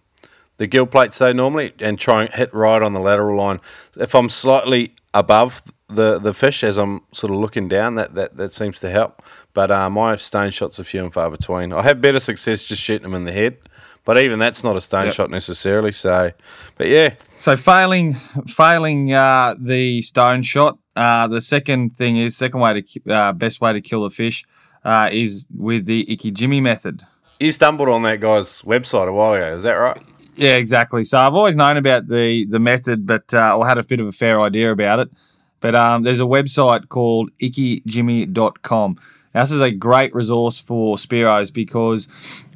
the 0.56 0.66
gill 0.66 0.86
plate 0.86 1.12
so 1.12 1.32
normally 1.32 1.72
and 1.80 1.98
try 1.98 2.22
and 2.24 2.32
hit 2.32 2.52
right 2.54 2.80
on 2.80 2.92
the 2.92 3.00
lateral 3.00 3.36
line. 3.36 3.60
If 3.96 4.14
I'm 4.14 4.28
slightly 4.28 4.94
above 5.12 5.62
the, 5.88 6.18
the 6.18 6.32
fish 6.32 6.62
as 6.64 6.76
I'm 6.78 7.02
sort 7.12 7.32
of 7.32 7.38
looking 7.38 7.68
down, 7.68 7.96
that, 7.96 8.14
that, 8.14 8.36
that 8.36 8.52
seems 8.52 8.80
to 8.80 8.90
help. 8.90 9.22
But 9.52 9.70
uh, 9.70 9.90
my 9.90 10.16
stone 10.16 10.50
shots 10.50 10.78
are 10.80 10.84
few 10.84 11.02
and 11.02 11.12
far 11.12 11.30
between. 11.30 11.72
I 11.72 11.82
have 11.82 12.00
better 12.00 12.18
success 12.20 12.64
just 12.64 12.82
shooting 12.82 13.02
them 13.02 13.14
in 13.14 13.24
the 13.24 13.32
head, 13.32 13.58
but 14.04 14.18
even 14.18 14.38
that's 14.38 14.62
not 14.64 14.76
a 14.76 14.80
stone 14.80 15.06
Yep. 15.06 15.14
shot 15.14 15.30
necessarily. 15.30 15.92
So, 15.92 16.30
but 16.76 16.88
yeah, 16.88 17.14
So 17.38 17.56
failing, 17.56 18.14
failing 18.46 19.12
uh, 19.12 19.54
the 19.60 20.02
stone 20.02 20.42
shot. 20.42 20.78
Uh, 20.96 21.26
the 21.26 21.40
second 21.40 21.96
thing 21.96 22.16
is 22.16 22.36
second 22.36 22.60
way 22.60 22.80
to 22.80 23.12
uh, 23.12 23.32
best 23.32 23.60
way 23.60 23.72
to 23.72 23.80
kill 23.80 24.04
a 24.04 24.10
fish 24.10 24.44
uh, 24.84 25.08
is 25.12 25.46
with 25.56 25.86
the 25.86 26.04
Ikijime 26.06 26.62
method. 26.62 27.02
you 27.40 27.50
stumbled 27.52 27.88
on 27.88 28.02
that 28.02 28.20
guy's 28.20 28.62
website 28.62 29.08
a 29.08 29.12
while 29.12 29.34
ago. 29.34 29.56
Is 29.56 29.62
that 29.62 29.72
right? 29.72 30.00
Yeah, 30.36 30.56
exactly. 30.56 31.04
So 31.04 31.18
I've 31.18 31.34
always 31.34 31.56
known 31.56 31.76
about 31.76 32.08
the 32.08 32.44
the 32.46 32.58
method, 32.58 33.06
but 33.06 33.32
uh, 33.32 33.56
or 33.56 33.66
had 33.66 33.78
a 33.78 33.84
bit 33.84 34.00
of 34.00 34.06
a 34.06 34.12
fair 34.12 34.40
idea 34.40 34.70
about 34.72 34.98
it. 34.98 35.10
But 35.60 35.74
um, 35.74 36.02
there's 36.02 36.20
a 36.20 36.24
website 36.24 36.88
called 36.88 37.30
ikijime.com. 37.40 38.98
Now, 39.34 39.40
this 39.40 39.50
is 39.50 39.60
a 39.60 39.70
great 39.70 40.14
resource 40.14 40.60
for 40.60 40.96
Spearos 40.96 41.52
because 41.52 42.06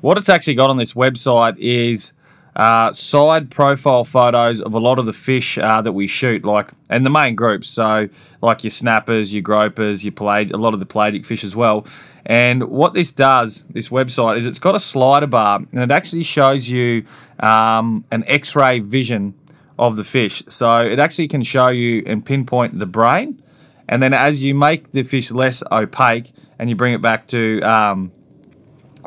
what 0.01 0.19
it's 0.19 0.29
actually 0.29 0.55
got 0.55 0.71
on 0.71 0.77
this 0.77 0.95
website 0.95 1.57
is 1.59 2.13
uh, 2.59 2.93
side 2.93 3.51
profile 3.51 4.03
photos 4.03 4.61
of 4.61 4.75
a 4.75 4.81
lot 4.81 4.99
of 4.99 5.07
the 5.07 5.13
fish 5.13 5.59
uh, 5.59 5.81
that 5.81 5.93
we 5.93 6.09
shoot, 6.09 6.45
like 6.45 6.71
and 6.91 7.07
the 7.07 7.11
main 7.11 7.37
groups. 7.37 7.69
So, 7.69 8.09
like 8.43 8.65
your 8.65 8.73
snappers, 8.73 9.33
your 9.33 9.43
gropers, 9.43 10.05
your 10.05 10.13
pelag, 10.13 10.53
a 10.53 10.57
lot 10.57 10.75
of 10.75 10.81
the 10.81 10.87
pelagic 10.87 11.25
fish 11.25 11.45
as 11.45 11.55
well. 11.55 11.87
And 12.27 12.65
what 12.65 12.95
this 12.95 13.13
does, 13.13 13.65
this 13.71 13.91
website, 13.91 14.39
is 14.39 14.47
it's 14.47 14.59
got 14.59 14.75
a 14.75 14.81
slider 14.81 15.29
bar, 15.29 15.61
and 15.73 15.81
it 15.81 15.93
actually 15.93 16.25
shows 16.25 16.69
you 16.69 17.05
um, 17.39 18.05
an 18.11 18.25
X-ray 18.27 18.81
vision 18.81 19.35
of 19.79 19.97
the 19.97 20.05
fish. 20.05 20.43
So 20.49 20.81
it 20.81 20.99
actually 20.99 21.29
can 21.29 21.45
show 21.45 21.69
you 21.69 22.03
and 22.07 22.27
pinpoint 22.27 22.81
the 22.81 22.87
brain, 22.87 23.41
and 23.89 24.03
then 24.03 24.13
as 24.13 24.43
you 24.43 24.55
make 24.57 24.91
the 24.91 25.05
fish 25.05 25.31
less 25.31 25.63
opaque 25.71 26.33
and 26.59 26.69
you 26.69 26.75
bring 26.75 26.93
it 26.93 27.01
back 27.01 27.29
to 27.29 27.61
um, 27.63 28.11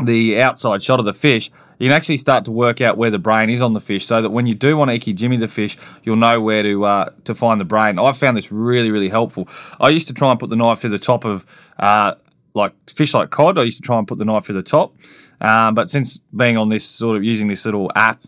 the 0.02 0.42
outside 0.42 0.82
shot 0.82 1.00
of 1.00 1.06
the 1.06 1.14
fish, 1.14 1.52
you 1.82 1.90
can 1.90 1.98
actually 1.98 2.18
start 2.18 2.46
to 2.46 2.52
work 2.52 2.80
out 2.80 2.96
where 2.96 3.10
the 3.10 3.18
brain 3.18 3.50
is 3.50 3.60
on 3.60 3.74
the 3.74 3.80
fish, 3.80 4.06
so 4.06 4.22
that 4.22 4.30
when 4.30 4.46
you 4.46 4.54
do 4.54 4.78
want 4.78 4.92
to 4.92 5.00
ikijime 5.00 5.40
the 5.40 5.48
fish, 5.48 5.80
you'll 6.04 6.16
know 6.16 6.40
where 6.40 6.62
to 6.62 6.86
uh, 6.86 7.10
to 7.24 7.34
find 7.34 7.60
the 7.60 7.66
brain. 7.66 7.98
I've 7.98 8.18
found 8.18 8.38
this 8.38 8.52
really 8.52 8.92
really 8.92 9.10
helpful. 9.10 9.48
I 9.80 9.90
used 9.90 10.08
to 10.08 10.14
try 10.14 10.30
and 10.30 10.40
put 10.40 10.52
the 10.52 10.56
knife 10.56 10.82
through 10.82 10.92
the 10.92 11.00
top 11.00 11.26
of 11.26 11.44
uh, 11.80 12.14
like 12.54 12.74
fish 12.88 13.16
like 13.16 13.32
cod. 13.32 13.58
I 13.58 13.64
used 13.64 13.78
to 13.78 13.84
try 13.84 13.98
and 13.98 14.08
put 14.08 14.20
the 14.20 14.26
knife 14.26 14.46
through 14.46 14.56
the 14.56 14.64
top, 14.64 14.96
um, 15.42 15.74
but 15.74 15.90
since 15.90 16.20
being 16.36 16.56
on 16.56 16.70
this 16.70 16.86
sort 16.86 17.18
of 17.18 17.24
using 17.24 17.48
this 17.48 17.66
little 17.66 17.92
app, 17.96 18.22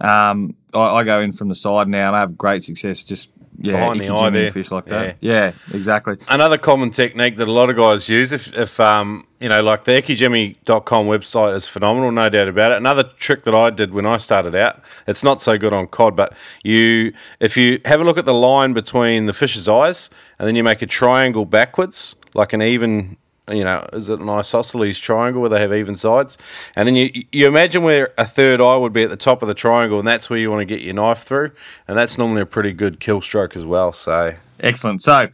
um, 0.00 0.56
I, 0.74 0.80
I 0.80 1.04
go 1.04 1.20
in 1.20 1.30
from 1.30 1.48
the 1.48 1.54
side 1.54 1.86
now, 1.86 2.08
and 2.08 2.16
I 2.16 2.18
have 2.18 2.36
great 2.36 2.64
success 2.64 3.04
just 3.04 3.30
yeah, 3.60 3.72
Behind 3.72 4.00
the 4.00 4.08
eye 4.14 4.30
there. 4.30 4.50
fish 4.50 4.70
like 4.70 4.86
that. 4.86 5.16
Yeah. 5.20 5.52
exactly. 5.72 6.16
Another 6.28 6.58
common 6.58 6.90
technique 6.90 7.36
that 7.38 7.48
a 7.48 7.52
lot 7.52 7.70
of 7.70 7.76
guys 7.76 8.08
use, 8.08 8.32
if, 8.32 8.52
if 8.56 8.78
um, 8.80 9.26
you 9.40 9.48
know, 9.48 9.62
like 9.62 9.84
the 9.84 9.92
ikijime.com 9.92 11.06
website 11.06 11.54
is 11.54 11.66
phenomenal, 11.68 12.12
no 12.12 12.28
doubt 12.28 12.48
about 12.48 12.72
it. 12.72 12.78
Another 12.78 13.02
trick 13.04 13.44
that 13.44 13.54
I 13.54 13.70
did 13.70 13.92
when 13.92 14.06
I 14.06 14.16
started 14.18 14.54
out, 14.54 14.82
it's 15.06 15.22
not 15.24 15.40
so 15.40 15.56
good 15.58 15.72
on 15.72 15.86
cod, 15.86 16.16
but 16.16 16.34
you, 16.62 17.12
if 17.40 17.56
you 17.56 17.80
have 17.84 18.00
a 18.00 18.04
look 18.04 18.18
at 18.18 18.24
the 18.24 18.34
line 18.34 18.72
between 18.72 19.26
the 19.26 19.32
fish's 19.32 19.68
eyes, 19.68 20.10
and 20.38 20.46
then 20.46 20.56
you 20.56 20.64
make 20.64 20.82
a 20.82 20.86
triangle 20.86 21.44
backwards, 21.44 22.16
like 22.34 22.52
an 22.52 22.62
even, 22.62 23.16
you 23.48 23.64
know, 23.64 23.86
is 23.92 24.08
it 24.10 24.20
an 24.20 24.28
isosceles 24.28 24.98
triangle 24.98 25.40
where 25.40 25.50
they 25.50 25.60
have 25.60 25.72
even 25.72 25.96
sides, 25.96 26.36
and 26.74 26.88
then 26.88 26.96
you 26.96 27.10
you 27.32 27.46
imagine 27.46 27.82
where 27.82 28.12
a 28.18 28.24
third 28.24 28.60
eye 28.60 28.76
would 28.76 28.92
be 28.92 29.02
at 29.02 29.10
the 29.10 29.16
top 29.16 29.42
of 29.42 29.48
the 29.48 29.54
triangle, 29.54 29.98
and 29.98 30.08
that's 30.08 30.28
where 30.28 30.38
you 30.38 30.50
want 30.50 30.60
to 30.60 30.66
get 30.66 30.80
your 30.80 30.94
knife 30.94 31.22
through, 31.22 31.52
and 31.86 31.96
that's 31.96 32.18
normally 32.18 32.42
a 32.42 32.46
pretty 32.46 32.72
good 32.72 33.00
kill 33.00 33.20
stroke 33.20 33.56
as 33.56 33.64
well. 33.64 33.92
So 33.92 34.34
Excellent. 34.60 35.02
So 35.02 35.28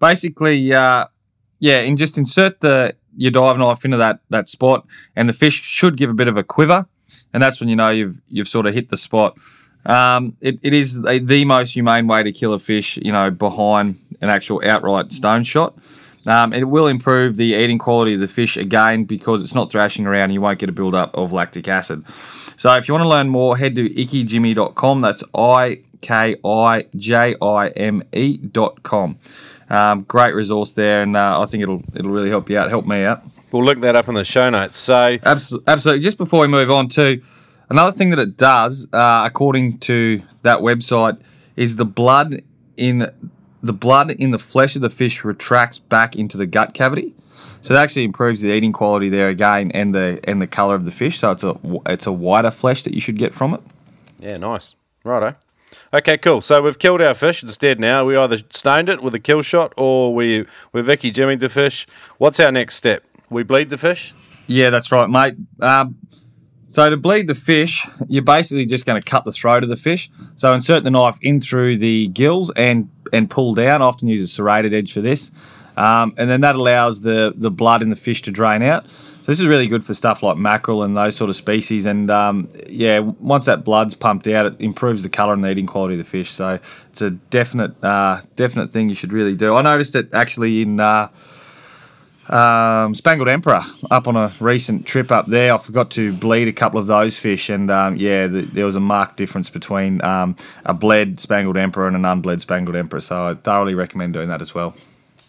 basically, 0.00 0.72
uh, 0.72 1.06
yeah, 1.58 1.78
and 1.78 1.98
just 1.98 2.18
insert 2.18 2.60
the 2.60 2.94
your 3.16 3.30
dive 3.30 3.58
knife 3.58 3.84
into 3.84 3.96
that 3.96 4.20
that 4.30 4.48
spot, 4.48 4.86
and 5.16 5.28
the 5.28 5.32
fish 5.32 5.60
should 5.60 5.96
give 5.96 6.10
a 6.10 6.14
bit 6.14 6.28
of 6.28 6.36
a 6.36 6.42
quiver, 6.42 6.86
and 7.32 7.42
that's 7.42 7.60
when 7.60 7.68
you 7.68 7.76
know 7.76 7.90
you've 7.90 8.20
you've 8.28 8.48
sort 8.48 8.66
of 8.66 8.74
hit 8.74 8.88
the 8.88 8.96
spot. 8.96 9.36
Um, 9.86 10.36
it, 10.40 10.58
it 10.62 10.72
is 10.72 11.00
the, 11.00 11.18
the 11.18 11.44
most 11.44 11.72
humane 11.72 12.06
way 12.06 12.22
to 12.22 12.32
kill 12.32 12.52
a 12.52 12.58
fish, 12.58 12.98
you 12.98 13.12
know, 13.12 13.30
behind 13.30 13.98
an 14.20 14.28
actual 14.28 14.60
outright 14.66 15.12
stone 15.12 15.44
shot. 15.44 15.78
Um, 16.28 16.52
it 16.52 16.64
will 16.64 16.86
improve 16.86 17.36
the 17.36 17.54
eating 17.54 17.78
quality 17.78 18.14
of 18.14 18.20
the 18.20 18.28
fish 18.28 18.56
again 18.56 19.04
because 19.04 19.42
it's 19.42 19.54
not 19.54 19.72
thrashing 19.72 20.06
around 20.06 20.24
and 20.24 20.34
you 20.34 20.42
won't 20.42 20.58
get 20.58 20.68
a 20.68 20.72
build-up 20.72 21.16
of 21.16 21.32
lactic 21.32 21.66
acid. 21.66 22.04
So 22.56 22.72
if 22.74 22.86
you 22.86 22.92
want 22.92 23.04
to 23.04 23.08
learn 23.08 23.28
more, 23.30 23.56
head 23.56 23.74
to 23.76 23.88
ikijime.com. 23.88 25.00
That's 25.00 25.24
I 25.34 25.82
K 26.02 26.36
I 26.44 26.84
J 26.96 27.34
I 27.40 27.68
M 27.68 28.02
E 28.12 28.36
dot 28.36 28.82
com. 28.82 29.18
Um, 29.70 30.02
great 30.02 30.34
resource 30.34 30.72
there, 30.74 31.02
and 31.02 31.16
uh, 31.16 31.40
I 31.40 31.46
think 31.46 31.62
it'll 31.62 31.82
it'll 31.94 32.10
really 32.10 32.30
help 32.30 32.50
you 32.50 32.58
out, 32.58 32.68
help 32.68 32.86
me 32.86 33.04
out. 33.04 33.22
we'll 33.52 33.64
link 33.64 33.80
that 33.80 33.96
up 33.96 34.08
in 34.08 34.14
the 34.14 34.24
show 34.24 34.50
notes. 34.50 34.76
So 34.76 35.18
Absolutely. 35.24 35.72
Absolutely. 35.72 36.02
Just 36.02 36.18
before 36.18 36.40
we 36.42 36.48
move 36.48 36.70
on 36.70 36.88
to 36.90 37.22
another 37.70 37.92
thing 37.92 38.10
that 38.10 38.18
it 38.18 38.36
does, 38.36 38.88
uh, 38.92 39.22
according 39.24 39.78
to 39.78 40.22
that 40.42 40.58
website, 40.60 41.18
is 41.56 41.76
the 41.76 41.84
blood 41.84 42.42
in 42.76 43.10
the 43.62 43.72
blood 43.72 44.10
in 44.10 44.30
the 44.30 44.38
flesh 44.38 44.76
of 44.76 44.82
the 44.82 44.90
fish 44.90 45.24
retracts 45.24 45.78
back 45.78 46.16
into 46.16 46.36
the 46.36 46.46
gut 46.46 46.74
cavity. 46.74 47.14
So 47.60 47.74
that 47.74 47.82
actually 47.82 48.04
improves 48.04 48.40
the 48.40 48.50
eating 48.50 48.72
quality 48.72 49.08
there 49.08 49.28
again, 49.28 49.70
and 49.72 49.94
the 49.94 50.20
and 50.24 50.40
the 50.40 50.46
color 50.46 50.74
of 50.74 50.84
the 50.84 50.90
fish. 50.90 51.18
So 51.18 51.32
it's 51.32 51.44
a 51.44 51.58
it's 51.86 52.06
a 52.06 52.12
whiter 52.12 52.50
flesh 52.50 52.82
that 52.84 52.94
you 52.94 53.00
should 53.00 53.18
get 53.18 53.34
from 53.34 53.54
it. 53.54 53.60
Yeah, 54.20 54.36
nice. 54.36 54.76
Righto. 55.04 55.36
Okay, 55.92 56.18
cool. 56.18 56.40
So 56.40 56.62
we've 56.62 56.78
killed 56.78 57.00
our 57.00 57.14
fish. 57.14 57.42
It's 57.42 57.56
dead 57.56 57.80
now. 57.80 58.04
We 58.04 58.16
either 58.16 58.38
stoned 58.50 58.88
it 58.88 59.02
with 59.02 59.14
a 59.14 59.18
kill 59.18 59.42
shot 59.42 59.72
or 59.76 60.14
we 60.14 60.46
we 60.72 60.82
Vicky 60.82 61.10
jimmied 61.10 61.40
the 61.40 61.48
fish. 61.48 61.86
What's 62.18 62.38
our 62.40 62.52
next 62.52 62.76
step? 62.76 63.04
We 63.30 63.42
bleed 63.42 63.70
the 63.70 63.78
fish? 63.78 64.14
Yeah, 64.46 64.70
that's 64.70 64.90
right, 64.90 65.08
mate. 65.10 65.34
Um, 65.60 65.96
so 66.68 66.88
to 66.88 66.96
bleed 66.96 67.26
the 67.26 67.34
fish, 67.34 67.86
you're 68.08 68.22
basically 68.22 68.66
just 68.66 68.84
going 68.86 69.00
to 69.00 69.10
cut 69.10 69.24
the 69.24 69.32
throat 69.32 69.62
of 69.62 69.70
the 69.70 69.76
fish. 69.76 70.10
So 70.36 70.52
insert 70.52 70.84
the 70.84 70.90
knife 70.90 71.18
in 71.22 71.40
through 71.40 71.78
the 71.78 72.08
gills 72.08 72.50
and 72.56 72.90
and 73.12 73.30
pull 73.30 73.54
down. 73.54 73.80
I 73.80 73.86
often 73.86 74.06
use 74.06 74.22
a 74.22 74.28
serrated 74.28 74.74
edge 74.74 74.92
for 74.92 75.00
this, 75.00 75.30
um, 75.76 76.14
and 76.18 76.28
then 76.28 76.42
that 76.42 76.54
allows 76.54 77.02
the 77.02 77.32
the 77.34 77.50
blood 77.50 77.82
in 77.82 77.88
the 77.88 77.96
fish 77.96 78.22
to 78.22 78.30
drain 78.30 78.62
out. 78.62 78.88
So 78.88 79.32
this 79.32 79.40
is 79.40 79.46
really 79.46 79.66
good 79.66 79.84
for 79.84 79.94
stuff 79.94 80.22
like 80.22 80.36
mackerel 80.36 80.82
and 80.82 80.96
those 80.96 81.16
sort 81.16 81.30
of 81.30 81.36
species. 81.36 81.84
And 81.84 82.10
um, 82.10 82.48
yeah, 82.66 82.98
once 82.98 83.46
that 83.46 83.64
blood's 83.64 83.94
pumped 83.94 84.26
out, 84.26 84.46
it 84.46 84.56
improves 84.58 85.02
the 85.02 85.10
colour 85.10 85.34
and 85.34 85.44
the 85.44 85.50
eating 85.50 85.66
quality 85.66 85.94
of 85.94 85.98
the 85.98 86.10
fish. 86.10 86.30
So 86.30 86.58
it's 86.90 87.02
a 87.02 87.10
definite 87.10 87.82
uh, 87.82 88.20
definite 88.36 88.72
thing 88.72 88.90
you 88.90 88.94
should 88.94 89.12
really 89.12 89.34
do. 89.34 89.54
I 89.54 89.62
noticed 89.62 89.94
it 89.94 90.10
actually 90.12 90.62
in. 90.62 90.80
Uh, 90.80 91.08
um, 92.30 92.94
Spangled 92.94 93.28
Emperor 93.28 93.60
up 93.90 94.08
on 94.08 94.16
a 94.16 94.32
recent 94.40 94.86
trip 94.86 95.10
up 95.10 95.26
there. 95.26 95.54
I 95.54 95.58
forgot 95.58 95.90
to 95.92 96.12
bleed 96.12 96.48
a 96.48 96.52
couple 96.52 96.78
of 96.80 96.86
those 96.86 97.18
fish, 97.18 97.48
and 97.48 97.70
um, 97.70 97.96
yeah, 97.96 98.26
the, 98.26 98.42
there 98.42 98.64
was 98.64 98.76
a 98.76 98.80
marked 98.80 99.16
difference 99.16 99.50
between 99.50 100.02
um, 100.02 100.36
a 100.64 100.74
bled 100.74 101.20
Spangled 101.20 101.56
Emperor 101.56 101.86
and 101.86 101.96
an 101.96 102.04
unbled 102.04 102.40
Spangled 102.40 102.76
Emperor. 102.76 103.00
So 103.00 103.28
I 103.28 103.34
thoroughly 103.34 103.74
recommend 103.74 104.12
doing 104.12 104.28
that 104.28 104.42
as 104.42 104.54
well. 104.54 104.74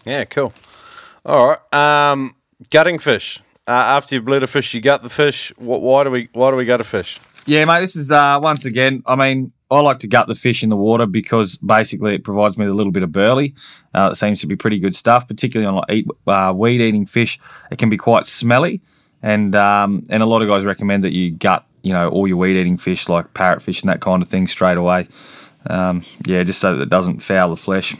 Yeah, 0.04 0.24
cool. 0.24 0.52
All 1.24 1.48
right. 1.48 2.10
Um, 2.10 2.34
gutting 2.70 2.98
fish. 2.98 3.40
Uh, 3.68 3.72
after 3.72 4.14
you've 4.14 4.24
bled 4.24 4.42
a 4.42 4.46
fish, 4.46 4.74
you 4.74 4.80
gut 4.80 5.02
the 5.02 5.10
fish. 5.10 5.52
What, 5.56 5.80
why 5.80 6.04
do 6.04 6.10
we 6.10 6.28
why 6.32 6.50
do 6.50 6.56
we 6.56 6.64
gut 6.64 6.80
a 6.80 6.84
fish? 6.84 7.20
Yeah, 7.46 7.64
mate. 7.64 7.80
This 7.80 7.96
is 7.96 8.10
uh, 8.10 8.38
once 8.42 8.64
again. 8.64 9.02
I 9.06 9.16
mean, 9.16 9.52
I 9.70 9.80
like 9.80 9.98
to 10.00 10.08
gut 10.08 10.26
the 10.26 10.34
fish 10.34 10.62
in 10.62 10.68
the 10.68 10.76
water 10.76 11.06
because 11.06 11.56
basically 11.56 12.14
it 12.14 12.24
provides 12.24 12.58
me 12.58 12.64
with 12.64 12.72
a 12.72 12.76
little 12.76 12.92
bit 12.92 13.02
of 13.02 13.12
burley. 13.12 13.54
Uh, 13.94 14.10
it 14.12 14.16
seems 14.16 14.40
to 14.40 14.46
be 14.46 14.56
pretty 14.56 14.78
good 14.78 14.94
stuff, 14.94 15.28
particularly 15.28 15.66
on 15.66 15.76
like 15.76 15.90
eat, 15.90 16.06
uh, 16.26 16.52
weed 16.54 16.80
eating 16.80 17.06
fish. 17.06 17.38
It 17.70 17.78
can 17.78 17.88
be 17.88 17.96
quite 17.96 18.26
smelly, 18.26 18.80
and 19.22 19.54
um, 19.54 20.04
and 20.10 20.22
a 20.22 20.26
lot 20.26 20.42
of 20.42 20.48
guys 20.48 20.64
recommend 20.64 21.04
that 21.04 21.12
you 21.12 21.30
gut, 21.30 21.64
you 21.82 21.92
know, 21.92 22.08
all 22.08 22.26
your 22.26 22.36
weed 22.36 22.58
eating 22.58 22.76
fish 22.76 23.08
like 23.08 23.32
parrotfish 23.34 23.82
and 23.82 23.90
that 23.90 24.00
kind 24.00 24.22
of 24.22 24.28
thing 24.28 24.46
straight 24.46 24.76
away. 24.76 25.06
Um, 25.66 26.04
yeah, 26.26 26.42
just 26.42 26.60
so 26.60 26.76
that 26.76 26.82
it 26.82 26.88
doesn't 26.88 27.20
foul 27.20 27.50
the 27.50 27.56
flesh. 27.56 27.94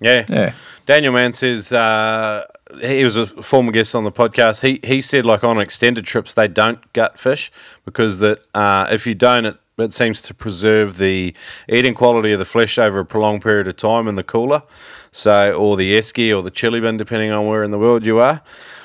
Yeah. 0.00 0.24
Yeah. 0.28 0.52
Daniel 0.86 1.12
Mann 1.12 1.32
says 1.32 1.72
uh, 1.72 2.44
he 2.80 3.04
was 3.04 3.16
a 3.16 3.26
former 3.26 3.72
guest 3.72 3.94
on 3.94 4.04
the 4.04 4.12
podcast. 4.12 4.62
He 4.62 4.80
he 4.86 5.00
said 5.00 5.24
like 5.24 5.44
on 5.44 5.58
extended 5.60 6.04
trips 6.04 6.34
they 6.34 6.48
don't 6.48 6.92
gut 6.92 7.18
fish 7.18 7.50
because 7.84 8.18
that 8.20 8.40
uh, 8.54 8.86
if 8.90 9.06
you 9.06 9.14
don't 9.14 9.46
it 9.46 9.56
it 9.76 9.92
seems 9.92 10.22
to 10.22 10.32
preserve 10.34 10.98
the 10.98 11.34
eating 11.68 11.94
quality 11.94 12.30
of 12.32 12.38
the 12.38 12.44
flesh 12.44 12.78
over 12.78 13.00
a 13.00 13.04
prolonged 13.04 13.42
period 13.42 13.66
of 13.66 13.74
time 13.76 14.06
in 14.06 14.14
the 14.14 14.22
cooler, 14.22 14.62
so 15.10 15.52
or 15.52 15.76
the 15.76 15.92
esky 15.98 16.36
or 16.36 16.42
the 16.42 16.50
chili 16.50 16.80
bin 16.80 16.96
depending 16.96 17.30
on 17.32 17.46
where 17.48 17.62
in 17.64 17.70
the 17.72 17.78
world 17.78 18.06
you 18.06 18.20
are. 18.20 18.40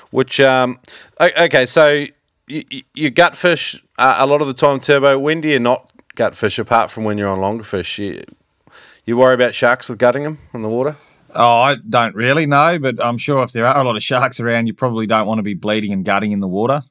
Which 0.09 0.39
um, 0.39 0.79
okay, 1.21 1.65
so 1.67 2.05
you, 2.47 2.63
you- 2.95 3.11
gut 3.11 3.35
fish 3.35 3.81
uh, 3.99 4.15
a 4.17 4.25
lot 4.25 4.41
of 4.41 4.47
the 4.47 4.53
time, 4.55 4.79
Turbo. 4.79 5.19
When 5.19 5.41
do 5.41 5.47
you 5.47 5.59
not 5.59 5.91
gut 6.15 6.35
fish 6.35 6.57
apart 6.57 6.89
from 6.89 7.03
when 7.03 7.17
you're 7.19 7.29
on 7.29 7.39
longer 7.39 7.63
fish? 7.63 7.99
You, 7.99 8.23
you 9.05 9.15
worry 9.17 9.35
about 9.35 9.53
sharks 9.53 9.89
with 9.89 9.99
gutting 9.99 10.23
them 10.23 10.39
in 10.53 10.61
the 10.63 10.69
water? 10.69 10.95
Oh, 11.35 11.61
I 11.61 11.75
don't 11.87 12.15
really 12.15 12.45
know, 12.45 12.79
but 12.79 13.03
I'm 13.03 13.17
sure 13.17 13.43
if 13.43 13.51
there 13.51 13.65
are 13.65 13.81
a 13.81 13.83
lot 13.83 13.95
of 13.95 14.03
sharks 14.03 14.39
around, 14.39 14.67
you 14.67 14.73
probably 14.73 15.05
don't 15.05 15.27
want 15.27 15.39
to 15.39 15.43
be 15.43 15.53
bleeding 15.53 15.93
and 15.93 16.03
gutting 16.03 16.31
in 16.31 16.39
the 16.39 16.47
water. 16.47 16.81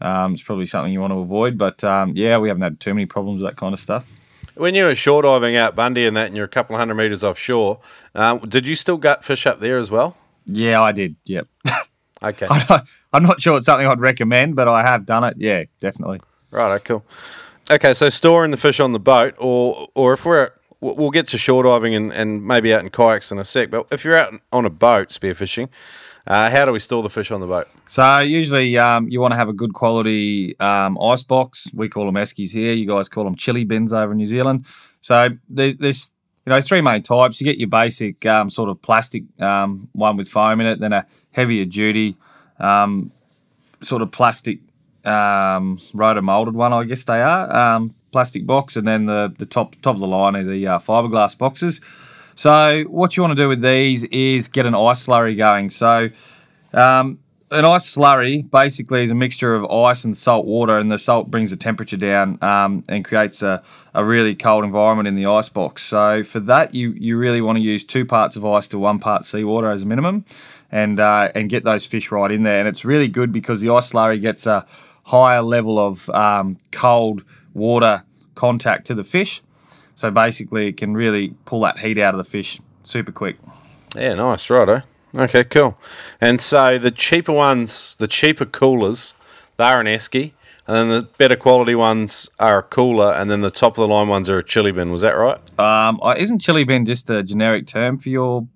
Um, 0.00 0.34
it's 0.34 0.42
probably 0.42 0.66
something 0.66 0.92
you 0.92 1.00
want 1.00 1.12
to 1.12 1.18
avoid. 1.18 1.56
But 1.56 1.82
um, 1.84 2.12
yeah, 2.16 2.38
we 2.38 2.48
haven't 2.48 2.62
had 2.62 2.80
too 2.80 2.94
many 2.94 3.06
problems 3.06 3.42
with 3.42 3.50
that 3.50 3.56
kind 3.56 3.72
of 3.72 3.80
stuff. 3.80 4.12
When 4.56 4.74
you 4.74 4.84
were 4.84 4.94
shore 4.94 5.22
diving 5.22 5.56
out 5.56 5.74
Bundy 5.74 6.06
and 6.06 6.16
that, 6.16 6.26
and 6.28 6.36
you're 6.36 6.44
a 6.44 6.48
couple 6.48 6.76
of 6.76 6.78
hundred 6.78 6.94
meters 6.94 7.24
offshore, 7.24 7.80
uh, 8.14 8.38
did 8.38 8.68
you 8.68 8.74
still 8.74 8.96
gut 8.96 9.24
fish 9.24 9.46
up 9.46 9.58
there 9.60 9.78
as 9.78 9.90
well? 9.90 10.16
Yeah, 10.46 10.80
I 10.80 10.92
did. 10.92 11.16
Yep. 11.26 11.48
Okay, 12.22 12.46
I'm 13.12 13.22
not 13.22 13.42
sure 13.42 13.58
it's 13.58 13.66
something 13.66 13.86
I'd 13.86 14.00
recommend, 14.00 14.56
but 14.56 14.66
I 14.66 14.82
have 14.82 15.04
done 15.04 15.24
it. 15.24 15.34
Yeah, 15.36 15.64
definitely. 15.80 16.22
right, 16.50 16.82
cool. 16.82 17.04
Okay, 17.70 17.92
so 17.92 18.08
storing 18.08 18.50
the 18.50 18.56
fish 18.56 18.80
on 18.80 18.92
the 18.92 18.98
boat, 18.98 19.34
or 19.36 19.88
or 19.94 20.14
if 20.14 20.24
we're 20.24 20.52
we'll 20.80 21.10
get 21.10 21.28
to 21.28 21.38
shore 21.38 21.62
diving 21.62 21.94
and, 21.94 22.12
and 22.12 22.46
maybe 22.46 22.74
out 22.74 22.80
in 22.80 22.90
kayaks 22.90 23.32
in 23.32 23.38
a 23.38 23.44
sec. 23.44 23.70
But 23.70 23.86
if 23.90 24.04
you're 24.04 24.16
out 24.16 24.34
on 24.52 24.64
a 24.64 24.70
boat 24.70 25.08
spearfishing, 25.08 25.68
uh, 26.26 26.50
how 26.50 26.64
do 26.64 26.72
we 26.72 26.78
store 26.78 27.02
the 27.02 27.10
fish 27.10 27.30
on 27.30 27.40
the 27.40 27.46
boat? 27.46 27.68
So 27.86 28.20
usually 28.20 28.78
um, 28.78 29.08
you 29.08 29.20
want 29.20 29.32
to 29.32 29.36
have 29.36 29.48
a 29.48 29.52
good 29.52 29.74
quality 29.74 30.58
um, 30.58 30.98
ice 31.00 31.22
box. 31.22 31.68
We 31.74 31.88
call 31.88 32.06
them 32.06 32.14
eskies 32.14 32.52
here. 32.52 32.72
You 32.72 32.86
guys 32.86 33.08
call 33.08 33.24
them 33.24 33.36
chili 33.36 33.64
bins 33.64 33.92
over 33.92 34.12
in 34.12 34.18
New 34.18 34.26
Zealand. 34.26 34.66
So 35.00 35.28
there's, 35.48 35.76
there's 35.76 36.12
you 36.46 36.50
know 36.50 36.60
three 36.60 36.80
main 36.80 37.02
types. 37.02 37.40
You 37.40 37.44
get 37.44 37.58
your 37.58 37.68
basic 37.68 38.24
um, 38.26 38.48
sort 38.48 38.70
of 38.70 38.80
plastic 38.80 39.24
um, 39.40 39.88
one 39.92 40.16
with 40.16 40.28
foam 40.28 40.60
in 40.60 40.66
it, 40.66 40.80
then 40.80 40.92
a 40.92 41.06
heavier 41.32 41.66
duty 41.66 42.16
um, 42.58 43.12
sort 43.82 44.00
of 44.00 44.10
plastic 44.10 44.60
um, 45.04 45.78
rotor 45.92 46.22
molded 46.22 46.54
one. 46.54 46.72
I 46.72 46.84
guess 46.84 47.04
they 47.04 47.20
are 47.20 47.76
plastic 48.14 48.46
box, 48.46 48.76
and 48.76 48.86
then 48.86 49.06
the 49.06 49.22
the 49.38 49.46
top 49.56 49.68
top 49.82 49.94
of 49.96 50.00
the 50.00 50.12
line 50.18 50.34
are 50.36 50.44
the 50.44 50.62
uh, 50.72 50.78
fiberglass 50.78 51.36
boxes. 51.36 51.80
So 52.36 52.84
what 53.00 53.16
you 53.16 53.22
want 53.24 53.36
to 53.36 53.42
do 53.44 53.48
with 53.48 53.62
these 53.62 54.04
is 54.04 54.48
get 54.48 54.66
an 54.66 54.74
ice 54.74 55.06
slurry 55.06 55.36
going. 55.36 55.70
So 55.70 56.10
um, 56.72 57.18
an 57.50 57.64
ice 57.64 57.94
slurry 57.94 58.48
basically 58.50 59.04
is 59.04 59.10
a 59.10 59.14
mixture 59.14 59.54
of 59.54 59.64
ice 59.70 60.04
and 60.04 60.16
salt 60.16 60.46
water, 60.46 60.78
and 60.78 60.90
the 60.90 60.98
salt 60.98 61.30
brings 61.30 61.50
the 61.50 61.56
temperature 61.56 61.96
down 61.96 62.42
um, 62.42 62.82
and 62.88 63.04
creates 63.04 63.42
a, 63.42 63.62
a 63.94 64.04
really 64.04 64.34
cold 64.34 64.64
environment 64.64 65.06
in 65.06 65.14
the 65.14 65.26
ice 65.26 65.48
box. 65.48 65.82
So 65.82 66.24
for 66.24 66.40
that, 66.40 66.74
you 66.74 66.90
you 66.90 67.16
really 67.16 67.40
want 67.40 67.56
to 67.58 67.62
use 67.62 67.84
two 67.84 68.04
parts 68.04 68.36
of 68.36 68.44
ice 68.44 68.68
to 68.68 68.78
one 68.78 68.98
part 68.98 69.24
seawater 69.24 69.70
as 69.70 69.82
a 69.82 69.86
minimum, 69.86 70.24
and 70.72 70.98
uh, 71.00 71.30
and 71.34 71.50
get 71.50 71.64
those 71.64 71.84
fish 71.86 72.10
right 72.10 72.30
in 72.30 72.42
there. 72.42 72.58
And 72.60 72.68
it's 72.68 72.84
really 72.84 73.08
good 73.08 73.30
because 73.32 73.60
the 73.60 73.70
ice 73.70 73.92
slurry 73.92 74.20
gets 74.20 74.46
a 74.46 74.66
higher 75.04 75.42
level 75.42 75.78
of 75.78 76.08
um, 76.10 76.56
cold 76.72 77.24
water 77.54 78.04
contact 78.34 78.86
to 78.88 78.94
the 78.94 79.04
fish. 79.04 79.42
So 79.94 80.10
basically, 80.10 80.68
it 80.68 80.76
can 80.76 80.94
really 80.94 81.34
pull 81.44 81.60
that 81.60 81.78
heat 81.78 81.98
out 81.98 82.14
of 82.14 82.18
the 82.18 82.24
fish 82.24 82.60
super 82.82 83.12
quick. 83.12 83.36
Yeah, 83.96 84.14
nice, 84.14 84.50
righto. 84.50 84.82
Okay, 85.14 85.44
cool. 85.44 85.78
And 86.20 86.40
so 86.40 86.76
the 86.78 86.90
cheaper 86.90 87.32
ones, 87.32 87.94
the 87.96 88.08
cheaper 88.08 88.44
coolers, 88.44 89.14
they're 89.56 89.80
an 89.80 89.86
esky, 89.86 90.32
and 90.66 90.76
then 90.76 90.88
the 90.88 91.08
better 91.18 91.36
quality 91.36 91.76
ones 91.76 92.28
are 92.40 92.58
a 92.58 92.62
cooler, 92.62 93.12
and 93.12 93.30
then 93.30 93.40
the 93.40 93.50
top 93.50 93.78
of 93.78 93.88
the 93.88 93.94
line 93.94 94.08
ones 94.08 94.28
are 94.28 94.38
a 94.38 94.42
chili 94.42 94.72
bin. 94.72 94.90
Was 94.90 95.02
that 95.02 95.12
right? 95.12 95.38
Um, 95.60 96.00
uh, 96.02 96.14
isn't 96.18 96.40
chili 96.40 96.64
bin 96.64 96.84
just 96.84 97.08
a 97.10 97.22
generic 97.22 97.68
term 97.68 97.96
for 97.96 98.08
your 98.08 98.48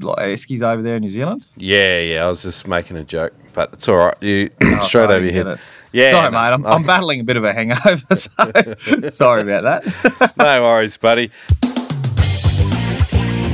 like, 0.00 0.18
eskies 0.18 0.62
over 0.62 0.82
there 0.82 0.96
in 0.96 1.02
New 1.02 1.08
Zealand? 1.08 1.46
Yeah, 1.56 1.98
yeah. 2.00 2.24
I 2.24 2.28
was 2.28 2.42
just 2.42 2.66
making 2.68 2.96
a 2.96 3.04
joke, 3.04 3.32
but 3.52 3.72
it's 3.72 3.88
all 3.88 3.96
right. 3.96 4.14
You 4.22 4.50
Oh, 4.62 4.80
straight 4.82 5.10
over 5.10 5.24
your 5.24 5.32
head. 5.46 5.60
Yeah, 5.92 6.10
sorry, 6.10 6.30
no, 6.30 6.38
mate. 6.38 6.38
I'm, 6.54 6.66
I- 6.66 6.70
I'm 6.70 6.82
battling 6.84 7.20
a 7.20 7.24
bit 7.24 7.36
of 7.36 7.44
a 7.44 7.52
hangover, 7.52 8.14
so 8.14 8.30
sorry 9.10 9.42
about 9.42 9.62
that. 9.84 10.32
no 10.38 10.62
worries, 10.62 10.96
buddy. 10.96 11.30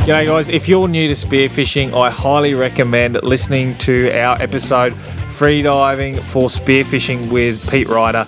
G'day, 0.05 0.27
guys. 0.27 0.49
If 0.51 0.69
you're 0.69 0.87
new 0.89 1.09
to 1.09 1.15
spearfishing, 1.15 1.95
I 1.99 2.11
highly 2.11 2.53
recommend 2.55 3.15
listening 3.23 3.77
to 3.79 4.11
our 4.13 4.41
episode 4.43 4.93
Freediving 5.39 6.23
for 6.27 6.49
Spearfishing 6.49 7.31
with 7.31 7.69
Pete 7.71 7.89
Ryder. 7.89 8.27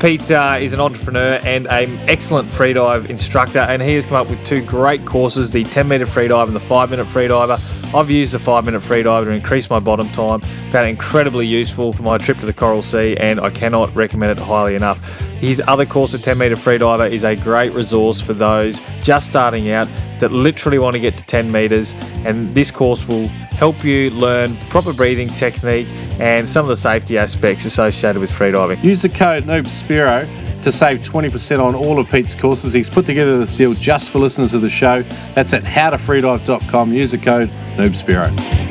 Pete 0.00 0.30
uh, 0.30 0.58
is 0.60 0.72
an 0.72 0.80
entrepreneur 0.80 1.40
and 1.44 1.66
an 1.68 1.98
excellent 2.08 2.48
freedive 2.48 3.08
instructor, 3.08 3.60
and 3.60 3.80
he 3.80 3.94
has 3.94 4.04
come 4.04 4.16
up 4.16 4.28
with 4.28 4.44
two 4.44 4.64
great 4.64 5.04
courses 5.06 5.50
the 5.50 5.62
10 5.64 5.88
metre 5.88 6.06
freedive 6.06 6.46
and 6.46 6.54
the 6.54 6.60
5 6.60 6.90
minute 6.90 7.06
freediver. 7.06 7.58
I've 7.94 8.10
used 8.10 8.32
the 8.32 8.38
5 8.38 8.64
minute 8.64 8.82
freediver 8.82 9.24
to 9.24 9.30
increase 9.30 9.70
my 9.70 9.78
bottom 9.78 10.08
time, 10.10 10.40
found 10.70 10.86
it 10.86 10.90
incredibly 10.90 11.46
useful 11.46 11.92
for 11.92 12.02
my 12.02 12.18
trip 12.18 12.38
to 12.40 12.46
the 12.46 12.52
Coral 12.52 12.82
Sea, 12.82 13.16
and 13.16 13.40
I 13.40 13.50
cannot 13.50 13.94
recommend 13.94 14.38
it 14.38 14.42
highly 14.42 14.74
enough. 14.74 15.00
His 15.38 15.62
other 15.66 15.86
course, 15.86 16.12
the 16.12 16.18
10 16.18 16.38
metre 16.38 16.56
freediver, 16.56 17.10
is 17.10 17.24
a 17.24 17.36
great 17.36 17.72
resource 17.72 18.20
for 18.20 18.34
those 18.34 18.80
just 19.02 19.28
starting 19.28 19.70
out 19.70 19.88
that 20.18 20.32
literally 20.32 20.78
want 20.78 20.94
to 20.94 21.00
get 21.00 21.16
to 21.18 21.24
10 21.24 21.50
meters. 21.50 21.92
And 22.24 22.54
this 22.54 22.70
course 22.70 23.06
will 23.06 23.28
help 23.28 23.84
you 23.84 24.10
learn 24.10 24.56
proper 24.68 24.92
breathing 24.92 25.28
technique 25.28 25.86
and 26.20 26.48
some 26.48 26.64
of 26.64 26.68
the 26.68 26.76
safety 26.76 27.18
aspects 27.18 27.64
associated 27.64 28.20
with 28.20 28.30
freediving. 28.30 28.82
Use 28.82 29.02
the 29.02 29.08
code 29.08 29.44
NoobSpearo 29.44 30.62
to 30.62 30.72
save 30.72 31.00
20% 31.00 31.62
on 31.62 31.74
all 31.74 31.98
of 31.98 32.10
Pete's 32.10 32.34
courses. 32.34 32.72
He's 32.72 32.88
put 32.88 33.04
together 33.04 33.36
this 33.36 33.52
deal 33.52 33.74
just 33.74 34.10
for 34.10 34.18
listeners 34.18 34.54
of 34.54 34.62
the 34.62 34.70
show. 34.70 35.02
That's 35.34 35.52
at 35.52 35.62
howtofreedive.com. 35.62 36.92
Use 36.92 37.10
the 37.10 37.18
code 37.18 37.50
NoobSpearo. 37.76 38.64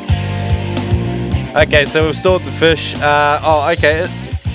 Okay, 1.54 1.84
so 1.84 2.04
we've 2.04 2.16
stored 2.16 2.42
the 2.42 2.50
fish. 2.50 2.96
Uh, 2.96 3.40
oh, 3.44 3.70
okay. 3.72 4.08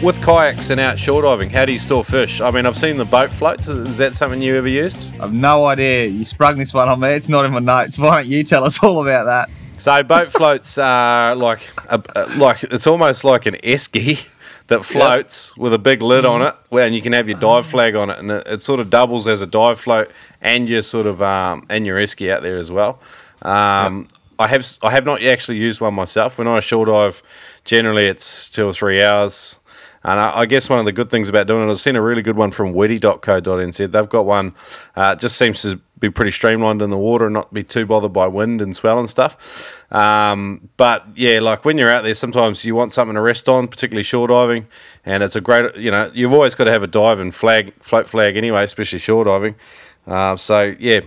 With 0.04 0.22
kayaks 0.24 0.70
and 0.70 0.82
out 0.82 1.00
shore 1.00 1.22
diving, 1.22 1.50
how 1.50 1.64
do 1.64 1.72
you 1.72 1.80
store 1.80 2.04
fish? 2.04 2.42
I 2.42 2.52
mean, 2.52 2.66
I've 2.66 2.78
seen 2.78 2.98
the 2.98 3.06
boat 3.06 3.32
floats. 3.32 3.68
Is 3.70 3.98
that 3.98 4.16
something 4.18 4.42
you 4.42 4.56
ever 4.58 4.68
used? 4.68 5.08
I've 5.20 5.34
no 5.34 5.66
idea. 5.66 6.08
You 6.08 6.26
sprung 6.26 6.58
this 6.58 6.74
one 6.74 6.90
on 6.90 7.00
me. 7.00 7.10
It's 7.10 7.30
not 7.30 7.46
in 7.46 7.54
my 7.54 7.60
notes. 7.60 7.98
Why 8.00 8.22
don't 8.22 8.28
you 8.28 8.44
tell 8.44 8.66
us 8.66 8.84
all 8.84 9.02
about 9.02 9.26
that? 9.26 9.50
So 9.80 10.04
boat 10.04 10.32
floats 10.32 10.78
are 10.78 11.36
like 11.36 11.62
a, 11.90 12.02
a- 12.16 12.28
like 12.38 12.64
it's 12.64 12.88
almost 12.88 13.24
like 13.24 13.46
an 13.46 13.56
esky 13.56 14.28
that 14.68 14.86
floats 14.86 15.56
with 15.58 15.74
a 15.74 15.80
big 15.80 16.02
lid 16.02 16.26
on 16.26 16.42
it, 16.42 16.54
where 16.70 16.86
and 16.86 16.94
you 16.94 17.02
can 17.02 17.14
have 17.14 17.28
your 17.28 17.40
dive 17.40 17.66
flag 17.66 17.96
on 17.96 18.10
it, 18.10 18.20
and 18.20 18.30
it, 18.32 18.48
it 18.48 18.62
sort 18.62 18.80
of 18.80 18.90
doubles 18.90 19.28
as 19.28 19.42
a 19.42 19.48
dive 19.48 19.80
float 19.80 20.12
and 20.42 20.70
your 20.70 20.82
sort 20.82 21.08
of 21.08 21.22
um, 21.22 21.66
and 21.70 21.86
your 21.86 21.98
esky 21.98 22.30
out 22.32 22.44
there 22.44 22.58
as 22.58 22.72
well. 22.72 23.00
Um, 23.42 24.08
I 24.38 24.48
have 24.48 24.66
I 24.82 24.92
have 24.92 25.06
not 25.06 25.22
actually 25.24 25.58
used 25.58 25.82
one 25.82 25.94
myself. 25.94 26.38
When 26.38 26.48
I 26.48 26.60
shore 26.62 26.86
dive, 26.86 27.22
generally 27.66 28.08
it's 28.08 28.50
two 28.50 28.66
or 28.66 28.74
three 28.74 29.04
hours. 29.04 29.59
And 30.04 30.20
I, 30.20 30.40
I 30.40 30.46
guess 30.46 30.70
one 30.70 30.80
of 30.80 30.86
the 30.86 30.92
good 30.92 31.10
things 31.10 31.30
about 31.30 31.48
doing 31.48 31.68
it, 31.68 31.72
I've 31.72 31.78
seen 31.78 31.96
a 31.96 32.02
really 32.02 32.22
good 32.22 32.38
one 32.38 32.52
from 32.52 32.74
witty.co.nz. 32.74 33.92
They've 33.92 34.10
got 34.10 34.26
one, 34.26 34.54
uh, 34.96 35.16
just 35.16 35.38
seems 35.38 35.62
to 35.64 35.80
be 36.00 36.10
pretty 36.10 36.32
streamlined 36.32 36.82
in 36.82 36.90
the 36.90 36.98
water 36.98 37.26
and 37.26 37.34
not 37.34 37.54
be 37.54 37.64
too 37.64 37.86
bothered 37.86 38.14
by 38.14 38.28
wind 38.28 38.62
and 38.62 38.76
swell 38.76 39.00
and 39.00 39.10
stuff. 39.10 39.84
Um, 39.92 40.70
but 40.78 41.06
yeah, 41.16 41.40
like 41.40 41.66
when 41.66 41.78
you're 41.78 41.90
out 41.90 42.04
there, 42.04 42.14
sometimes 42.14 42.64
you 42.64 42.76
want 42.76 42.94
something 42.94 43.16
to 43.16 43.22
rest 43.22 43.50
on, 43.50 43.68
particularly 43.68 44.04
shore 44.04 44.28
diving. 44.28 44.68
And 45.06 45.24
it's 45.24 45.36
a 45.36 45.42
great, 45.42 45.76
you 45.76 45.92
know, 45.92 46.10
you've 46.14 46.34
always 46.34 46.56
got 46.56 46.66
to 46.66 46.72
have 46.72 46.84
a 46.84 46.88
dive 46.88 47.20
and 47.20 47.36
flag, 47.36 47.74
float 47.82 48.08
flag 48.08 48.38
anyway, 48.38 48.64
especially 48.64 49.00
shore 49.00 49.26
diving. 49.26 49.56
Uh, 50.08 50.38
so 50.38 50.76
yeah, 50.80 51.02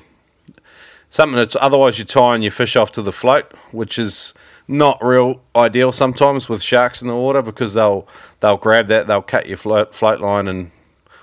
something 1.08 1.36
that's 1.36 1.56
otherwise 1.60 1.98
you're 1.98 2.06
tying 2.06 2.42
your 2.42 2.52
fish 2.52 2.76
off 2.76 2.92
to 2.92 3.02
the 3.02 3.12
float, 3.12 3.52
which 3.70 3.98
is 3.98 4.34
not 4.72 4.98
real 5.02 5.40
ideal 5.54 5.92
sometimes 5.92 6.48
with 6.48 6.62
sharks 6.62 7.02
in 7.02 7.08
the 7.08 7.14
water 7.14 7.42
because 7.42 7.74
they'll 7.74 8.08
they'll 8.40 8.56
grab 8.56 8.88
that, 8.88 9.06
they'll 9.06 9.22
cut 9.22 9.46
your 9.46 9.56
float 9.56 9.94
float 9.94 10.20
line, 10.20 10.48
and 10.48 10.70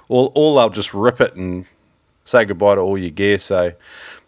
all 0.08 0.32
all 0.36 0.56
they'll 0.56 0.70
just 0.70 0.94
rip 0.94 1.20
it 1.20 1.36
and 1.36 1.66
say 2.24 2.46
goodbye 2.46 2.76
to 2.76 2.82
all 2.82 2.98
your 2.98 3.10
gear. 3.10 3.40
So, 3.40 3.74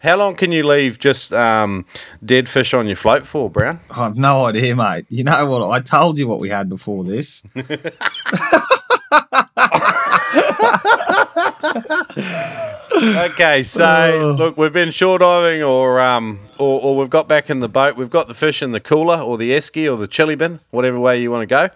how 0.00 0.16
long 0.16 0.34
can 0.34 0.52
you 0.52 0.66
leave 0.66 0.98
just 0.98 1.32
um, 1.32 1.86
dead 2.24 2.48
fish 2.48 2.74
on 2.74 2.86
your 2.86 2.96
float 2.96 3.24
for, 3.24 3.48
Brown? 3.48 3.80
I've 3.90 4.18
no 4.18 4.46
idea, 4.46 4.74
mate. 4.74 5.06
You 5.08 5.24
know 5.24 5.46
what? 5.46 5.70
I 5.70 5.80
told 5.80 6.18
you 6.18 6.26
what 6.26 6.40
we 6.40 6.50
had 6.50 6.68
before 6.68 7.04
this. 7.04 7.44
okay, 13.30 13.62
so 13.62 14.34
look, 14.38 14.56
we've 14.56 14.72
been 14.72 14.90
shore 14.90 15.18
diving, 15.18 15.62
or 15.62 16.00
um, 16.00 16.40
or, 16.58 16.80
or 16.80 16.96
we've 16.96 17.10
got 17.10 17.28
back 17.28 17.50
in 17.50 17.60
the 17.60 17.68
boat. 17.68 17.96
We've 17.96 18.10
got 18.10 18.28
the 18.28 18.34
fish 18.34 18.62
in 18.62 18.72
the 18.72 18.80
cooler, 18.80 19.18
or 19.18 19.38
the 19.38 19.52
esky, 19.52 19.92
or 19.92 19.96
the 19.96 20.08
chili 20.08 20.34
bin, 20.34 20.60
whatever 20.70 20.98
way 20.98 21.20
you 21.20 21.30
want 21.30 21.42
to 21.42 21.46
go. 21.46 21.70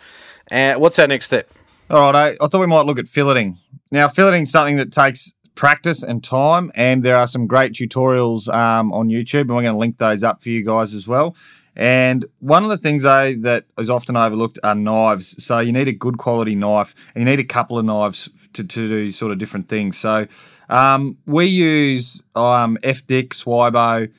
And 0.48 0.80
what's 0.80 0.98
our 0.98 1.06
next 1.06 1.26
step? 1.26 1.50
All 1.90 2.12
right, 2.12 2.36
I, 2.40 2.44
I 2.44 2.48
thought 2.48 2.60
we 2.60 2.66
might 2.66 2.86
look 2.86 2.98
at 2.98 3.06
filleting. 3.06 3.56
Now, 3.90 4.08
filleting 4.08 4.42
is 4.42 4.50
something 4.50 4.76
that 4.76 4.92
takes 4.92 5.32
practice 5.54 6.02
and 6.02 6.22
time, 6.22 6.70
and 6.74 7.02
there 7.02 7.16
are 7.16 7.26
some 7.26 7.46
great 7.46 7.72
tutorials 7.72 8.52
um, 8.54 8.92
on 8.92 9.08
YouTube, 9.08 9.42
and 9.42 9.50
we're 9.56 9.62
going 9.62 9.74
to 9.74 9.78
link 9.78 9.98
those 9.98 10.22
up 10.22 10.42
for 10.42 10.50
you 10.50 10.64
guys 10.64 10.94
as 10.94 11.08
well. 11.08 11.34
And 11.76 12.24
one 12.38 12.64
of 12.64 12.70
the 12.70 12.78
things 12.78 13.02
though 13.02 13.34
that 13.40 13.66
is 13.78 13.90
often 13.90 14.16
overlooked 14.16 14.58
are 14.64 14.74
knives. 14.74 15.44
So 15.44 15.58
you 15.58 15.72
need 15.72 15.88
a 15.88 15.92
good 15.92 16.16
quality 16.16 16.54
knife, 16.54 16.94
and 17.14 17.22
you 17.22 17.30
need 17.30 17.40
a 17.40 17.44
couple 17.44 17.78
of 17.78 17.84
knives 17.84 18.30
to, 18.54 18.64
to 18.64 18.88
do 18.88 19.10
sort 19.10 19.32
of 19.32 19.38
different 19.38 19.68
things. 19.68 19.98
So 19.98 20.26
um, 20.68 21.18
we 21.26 21.46
use 21.46 22.22
um, 22.34 22.78
FDIC, 22.82 23.28
Swibo, 23.28 24.10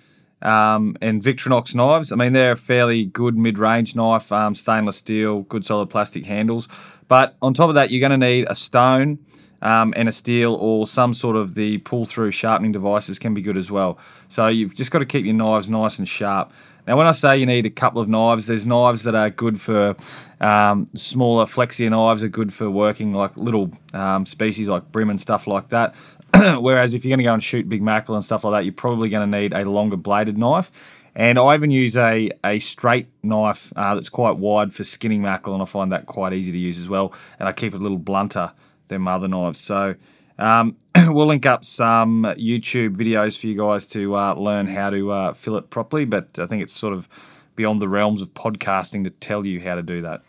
um, 0.41 0.95
and 1.01 1.21
Victorinox 1.21 1.73
knives. 1.73 2.11
I 2.11 2.15
mean, 2.15 2.33
they're 2.33 2.51
a 2.51 2.57
fairly 2.57 3.05
good 3.05 3.37
mid-range 3.37 3.95
knife, 3.95 4.31
um, 4.31 4.53
stainless 4.53 4.97
steel, 4.97 5.41
good 5.41 5.65
solid 5.65 5.89
plastic 5.89 6.25
handles. 6.25 6.67
But 7.07 7.35
on 7.41 7.53
top 7.53 7.69
of 7.69 7.75
that, 7.75 7.89
you're 7.89 8.07
going 8.07 8.19
to 8.19 8.25
need 8.25 8.45
a 8.49 8.55
stone 8.55 9.19
um, 9.61 9.93
and 9.97 10.07
a 10.07 10.11
steel 10.11 10.53
or 10.55 10.85
some 10.85 11.13
sort 11.13 11.35
of 11.35 11.55
the 11.55 11.79
pull-through 11.79 12.31
sharpening 12.31 12.71
devices 12.71 13.17
can 13.17 13.33
be 13.33 13.41
good 13.41 13.57
as 13.57 13.71
well. 13.71 13.97
So 14.29 14.47
you've 14.47 14.75
just 14.75 14.91
got 14.91 14.99
to 14.99 15.05
keep 15.05 15.25
your 15.25 15.33
knives 15.33 15.69
nice 15.69 15.97
and 15.97 16.07
sharp. 16.07 16.51
Now, 16.87 16.95
when 16.95 17.05
I 17.05 17.11
say 17.11 17.37
you 17.37 17.45
need 17.45 17.65
a 17.65 17.69
couple 17.69 18.01
of 18.01 18.07
knives, 18.07 18.47
there's 18.47 18.65
knives 18.65 19.03
that 19.03 19.13
are 19.13 19.29
good 19.29 19.59
for 19.59 19.95
um, 20.39 20.87
smaller 20.93 21.45
flexia 21.45 21.89
knives 21.89 22.23
are 22.23 22.29
good 22.29 22.53
for 22.53 22.69
working 22.69 23.13
like 23.13 23.35
little 23.35 23.71
um, 23.93 24.25
species 24.25 24.69
like 24.69 24.89
bream 24.91 25.09
and 25.09 25.19
stuff 25.19 25.47
like 25.47 25.69
that. 25.69 25.95
Whereas 26.61 26.93
if 26.93 27.03
you're 27.03 27.09
going 27.09 27.19
to 27.19 27.23
go 27.25 27.33
and 27.33 27.43
shoot 27.43 27.67
big 27.67 27.81
mackerel 27.81 28.15
and 28.15 28.23
stuff 28.23 28.45
like 28.45 28.53
that, 28.53 28.65
you're 28.65 28.73
probably 28.73 29.09
going 29.09 29.29
to 29.29 29.37
need 29.39 29.51
a 29.53 29.69
longer 29.69 29.97
bladed 29.97 30.37
knife. 30.37 30.71
And 31.13 31.37
I 31.37 31.55
even 31.55 31.71
use 31.71 31.97
a, 31.97 32.31
a 32.45 32.59
straight 32.59 33.07
knife 33.23 33.73
uh, 33.75 33.95
that's 33.95 34.09
quite 34.09 34.37
wide 34.37 34.71
for 34.71 34.83
skinning 34.83 35.21
mackerel, 35.21 35.55
and 35.55 35.63
I 35.63 35.65
find 35.65 35.91
that 35.91 36.05
quite 36.05 36.31
easy 36.31 36.51
to 36.51 36.57
use 36.57 36.79
as 36.79 36.87
well. 36.87 37.11
And 37.39 37.49
I 37.49 37.53
keep 37.53 37.73
it 37.73 37.77
a 37.77 37.83
little 37.83 37.97
blunter 37.97 38.53
than 38.87 39.01
my 39.01 39.13
other 39.13 39.27
knives. 39.27 39.59
So 39.59 39.95
um, 40.39 40.75
we'll 41.07 41.27
link 41.27 41.45
up 41.45 41.65
some 41.65 42.23
YouTube 42.37 42.95
videos 42.95 43.37
for 43.37 43.47
you 43.47 43.57
guys 43.57 43.85
to 43.87 44.15
uh, 44.15 44.33
learn 44.33 44.67
how 44.67 44.89
to 44.89 45.11
uh, 45.11 45.33
fill 45.33 45.57
it 45.57 45.69
properly. 45.69 46.05
But 46.05 46.39
I 46.39 46.45
think 46.45 46.63
it's 46.63 46.73
sort 46.73 46.93
of 46.93 47.07
beyond 47.55 47.81
the 47.81 47.87
realms 47.87 48.21
of 48.21 48.33
podcasting 48.33 49.03
to 49.03 49.09
tell 49.09 49.45
you 49.45 49.59
how 49.59 49.75
to 49.75 49.81
do 49.81 50.01
that. 50.03 50.21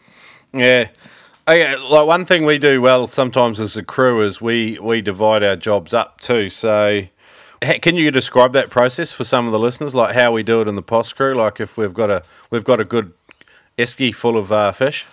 Yeah. 0.53 0.89
Okay, 1.47 1.77
like 1.77 2.07
one 2.07 2.27
thing 2.27 2.45
we 2.45 2.59
do 2.59 2.83
well 2.83 3.07
sometimes 3.07 3.59
as 3.59 3.77
a 3.77 3.83
crew 3.83 4.21
is 4.21 4.41
we 4.41 4.79
we 4.81 5.01
divide 5.01 5.43
our 5.43 5.57
jobs 5.57 5.95
up 5.95 6.21
too. 6.21 6.51
So, 6.51 7.05
can 7.63 7.97
you 7.97 8.11
describe 8.11 8.53
that 8.53 8.69
process 8.69 9.13
for 9.13 9.25
some 9.25 9.47
of 9.47 9.53
the 9.53 9.59
listeners, 9.59 9.95
like 9.95 10.15
how 10.15 10.31
we 10.31 10.43
do 10.43 10.61
it 10.61 10.69
in 10.69 10.75
the 10.75 10.83
post 10.83 11.17
crew? 11.17 11.35
Like 11.35 11.59
if 11.59 11.79
we've 11.79 11.95
got 11.95 12.11
a 12.11 12.23
we've 12.51 12.65
got 12.65 12.81
a 12.81 12.85
good 12.85 13.15
esky 13.79 14.15
full 14.15 14.37
of 14.37 14.53
uh, 14.53 14.73
fish. 14.73 15.07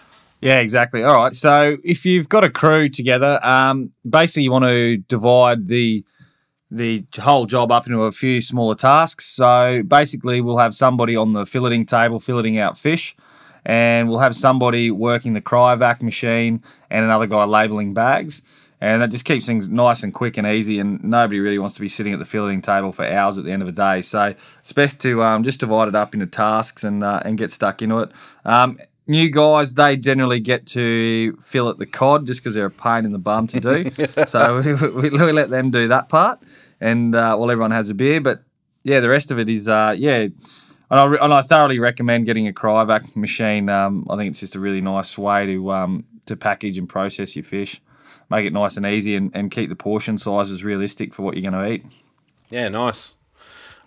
Yeah, 0.45 0.59
exactly. 0.59 1.03
All 1.03 1.15
right. 1.15 1.33
So 1.33 1.77
if 1.83 2.05
you've 2.05 2.29
got 2.29 2.43
a 2.43 2.51
crew 2.51 2.87
together, 2.87 3.43
um, 3.43 3.91
basically 4.07 4.43
you 4.43 4.51
want 4.51 4.65
to 4.65 4.97
divide 4.97 5.67
the 5.67 6.05
the 6.69 7.03
whole 7.17 7.47
job 7.47 7.71
up 7.71 7.87
into 7.87 8.03
a 8.03 8.11
few 8.11 8.41
smaller 8.41 8.75
tasks. 8.75 9.25
So 9.25 9.81
basically, 9.87 10.41
we'll 10.41 10.59
have 10.59 10.75
somebody 10.75 11.15
on 11.15 11.33
the 11.33 11.45
filleting 11.45 11.87
table 11.87 12.19
filleting 12.19 12.59
out 12.59 12.77
fish, 12.77 13.15
and 13.65 14.07
we'll 14.07 14.19
have 14.19 14.35
somebody 14.35 14.91
working 14.91 15.33
the 15.33 15.41
cryovac 15.41 16.03
machine, 16.03 16.61
and 16.91 17.03
another 17.03 17.25
guy 17.25 17.43
labeling 17.45 17.95
bags. 17.95 18.43
And 18.81 19.01
that 19.01 19.09
just 19.09 19.25
keeps 19.25 19.47
things 19.47 19.67
nice 19.67 20.03
and 20.03 20.13
quick 20.13 20.37
and 20.37 20.45
easy, 20.45 20.77
and 20.77 21.03
nobody 21.03 21.39
really 21.39 21.57
wants 21.57 21.73
to 21.77 21.81
be 21.81 21.89
sitting 21.89 22.13
at 22.13 22.19
the 22.19 22.25
filleting 22.25 22.61
table 22.61 22.91
for 22.91 23.03
hours 23.03 23.39
at 23.39 23.45
the 23.45 23.51
end 23.51 23.63
of 23.63 23.65
the 23.67 23.71
day. 23.81 24.03
So 24.03 24.35
it's 24.61 24.73
best 24.73 24.99
to 24.99 25.23
um, 25.23 25.43
just 25.43 25.59
divide 25.59 25.87
it 25.87 25.95
up 25.95 26.13
into 26.13 26.27
tasks 26.27 26.83
and 26.83 27.03
uh, 27.03 27.21
and 27.25 27.35
get 27.35 27.49
stuck 27.51 27.81
into 27.81 27.97
it. 28.01 28.11
Um, 28.43 28.77
new 29.07 29.29
guys, 29.29 29.73
they 29.73 29.97
generally 29.97 30.39
get 30.39 30.65
to 30.67 31.37
fillet 31.37 31.75
the 31.77 31.85
cod 31.85 32.25
just 32.25 32.41
because 32.41 32.55
they're 32.55 32.65
a 32.65 32.71
pain 32.71 33.05
in 33.05 33.11
the 33.11 33.19
bum 33.19 33.47
to 33.47 33.59
do. 33.59 33.91
so 34.27 34.61
we, 34.61 34.73
we, 34.89 35.09
we 35.09 35.31
let 35.31 35.49
them 35.49 35.71
do 35.71 35.87
that 35.87 36.09
part, 36.09 36.39
and 36.79 37.15
uh, 37.15 37.35
while 37.35 37.51
everyone 37.51 37.71
has 37.71 37.89
a 37.89 37.93
beer. 37.93 38.21
But 38.21 38.43
yeah, 38.83 38.99
the 38.99 39.09
rest 39.09 39.31
of 39.31 39.39
it 39.39 39.49
is 39.49 39.67
uh, 39.67 39.95
yeah. 39.97 40.27
And 40.87 40.99
I, 40.99 41.05
re- 41.05 41.19
and 41.19 41.33
I 41.33 41.41
thoroughly 41.41 41.79
recommend 41.79 42.27
getting 42.27 42.47
a 42.47 42.53
cryovac 42.53 43.15
machine. 43.15 43.69
Um, 43.69 44.05
I 44.07 44.17
think 44.17 44.31
it's 44.31 44.39
just 44.39 44.55
a 44.55 44.59
really 44.59 44.81
nice 44.81 45.17
way 45.17 45.47
to 45.47 45.71
um, 45.71 46.05
to 46.27 46.35
package 46.35 46.77
and 46.77 46.87
process 46.87 47.35
your 47.35 47.45
fish, 47.45 47.81
make 48.29 48.45
it 48.45 48.53
nice 48.53 48.77
and 48.77 48.85
easy, 48.85 49.15
and, 49.15 49.31
and 49.35 49.49
keep 49.49 49.69
the 49.69 49.75
portion 49.75 50.17
sizes 50.17 50.63
realistic 50.63 51.13
for 51.13 51.23
what 51.23 51.35
you're 51.35 51.49
going 51.49 51.63
to 51.63 51.71
eat. 51.71 51.85
Yeah, 52.49 52.67
nice. 52.69 53.14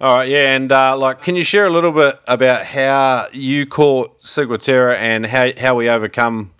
All 0.00 0.18
right, 0.18 0.28
yeah, 0.28 0.54
and 0.54 0.70
uh, 0.70 0.96
like, 0.96 1.22
can 1.22 1.34
you 1.34 1.42
share 1.42 1.66
a 1.66 1.70
little 1.70 1.90
bit 1.90 2.20
about 2.28 2.64
how 2.64 3.26
you 3.32 3.66
caught 3.66 4.20
ciguatera 4.20 4.94
and 4.94 5.26
how 5.26 5.50
how 5.58 5.74
we 5.74 5.88
overcome, 5.88 6.52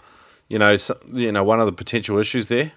you 0.48 0.58
know, 0.58 0.76
so, 0.76 0.98
you 1.12 1.30
know, 1.30 1.44
one 1.44 1.60
of 1.60 1.66
the 1.66 1.72
potential 1.72 2.18
issues 2.18 2.48
there 2.48 2.72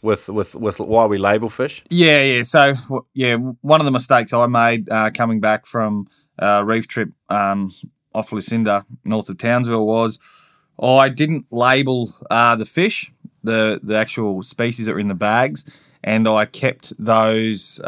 with 0.00 0.30
with 0.30 0.54
with 0.54 0.80
why 0.80 1.04
we 1.04 1.18
label 1.18 1.50
fish? 1.50 1.84
Yeah, 1.90 2.22
yeah. 2.22 2.42
So 2.44 3.04
yeah, 3.12 3.34
one 3.34 3.82
of 3.82 3.84
the 3.84 3.90
mistakes 3.90 4.32
I 4.32 4.46
made 4.46 4.88
uh, 4.88 5.10
coming 5.12 5.38
back 5.40 5.66
from 5.66 6.08
uh, 6.38 6.62
reef 6.64 6.88
trip 6.88 7.10
um, 7.28 7.74
off 8.14 8.32
Lucinda, 8.32 8.86
north 9.04 9.28
of 9.28 9.36
Townsville, 9.36 9.84
was 9.84 10.18
I 10.82 11.10
didn't 11.10 11.44
label 11.50 12.10
uh, 12.30 12.56
the 12.56 12.64
fish, 12.64 13.12
the 13.44 13.80
the 13.82 13.96
actual 13.98 14.42
species 14.42 14.86
that 14.86 14.92
were 14.92 14.98
in 14.98 15.08
the 15.08 15.14
bags, 15.14 15.78
and 16.02 16.26
I 16.26 16.46
kept 16.46 16.94
those. 16.98 17.82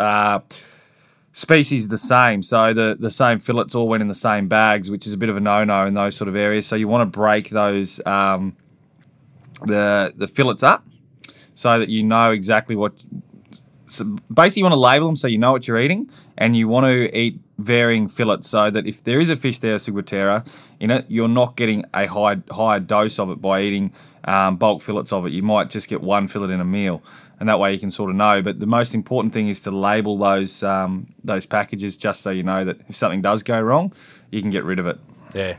Species 1.32 1.88
the 1.88 1.98
same. 1.98 2.42
So 2.42 2.74
the, 2.74 2.96
the 2.98 3.10
same 3.10 3.38
fillets 3.38 3.74
all 3.74 3.88
went 3.88 4.00
in 4.00 4.08
the 4.08 4.14
same 4.14 4.48
bags, 4.48 4.90
which 4.90 5.06
is 5.06 5.12
a 5.12 5.16
bit 5.16 5.28
of 5.28 5.36
a 5.36 5.40
no 5.40 5.62
no 5.64 5.86
in 5.86 5.94
those 5.94 6.16
sort 6.16 6.28
of 6.28 6.36
areas. 6.36 6.66
So 6.66 6.74
you 6.74 6.88
want 6.88 7.02
to 7.02 7.18
break 7.18 7.50
those 7.50 8.04
um, 8.06 8.56
the 9.66 10.12
the 10.16 10.26
fillets 10.26 10.62
up 10.62 10.84
so 11.54 11.78
that 11.78 11.88
you 11.88 12.02
know 12.02 12.32
exactly 12.32 12.76
what. 12.76 12.92
So 13.86 14.04
basically, 14.32 14.60
you 14.60 14.64
want 14.64 14.74
to 14.74 14.80
label 14.80 15.06
them 15.06 15.16
so 15.16 15.28
you 15.28 15.38
know 15.38 15.52
what 15.52 15.68
you're 15.68 15.78
eating, 15.78 16.10
and 16.36 16.56
you 16.56 16.68
want 16.68 16.86
to 16.86 17.16
eat 17.16 17.40
varying 17.58 18.08
fillets 18.08 18.48
so 18.48 18.70
that 18.70 18.86
if 18.86 19.04
there 19.04 19.20
is 19.20 19.30
a 19.30 19.36
fish 19.36 19.58
there, 19.58 19.76
ciguatera, 19.76 20.46
in 20.80 20.90
it, 20.90 21.04
you're 21.08 21.28
not 21.28 21.56
getting 21.56 21.84
a 21.94 22.06
high 22.06 22.36
higher 22.50 22.80
dose 22.80 23.18
of 23.18 23.30
it 23.30 23.40
by 23.40 23.62
eating 23.62 23.92
um, 24.24 24.56
bulk 24.56 24.82
fillets 24.82 25.12
of 25.12 25.26
it. 25.26 25.32
You 25.32 25.42
might 25.42 25.70
just 25.70 25.88
get 25.88 26.00
one 26.00 26.28
fillet 26.28 26.54
in 26.54 26.60
a 26.60 26.64
meal 26.64 27.02
and 27.40 27.48
that 27.48 27.58
way 27.58 27.72
you 27.72 27.78
can 27.78 27.90
sort 27.90 28.10
of 28.10 28.16
know. 28.16 28.42
But 28.42 28.60
the 28.60 28.66
most 28.66 28.94
important 28.94 29.32
thing 29.32 29.48
is 29.48 29.60
to 29.60 29.70
label 29.70 30.18
those 30.18 30.62
um, 30.62 31.06
those 31.24 31.46
packages 31.46 31.96
just 31.96 32.20
so 32.22 32.30
you 32.30 32.42
know 32.42 32.64
that 32.64 32.78
if 32.88 32.96
something 32.96 33.22
does 33.22 33.42
go 33.42 33.60
wrong, 33.60 33.92
you 34.30 34.40
can 34.40 34.50
get 34.50 34.64
rid 34.64 34.78
of 34.78 34.86
it. 34.86 34.98
Yeah. 35.34 35.56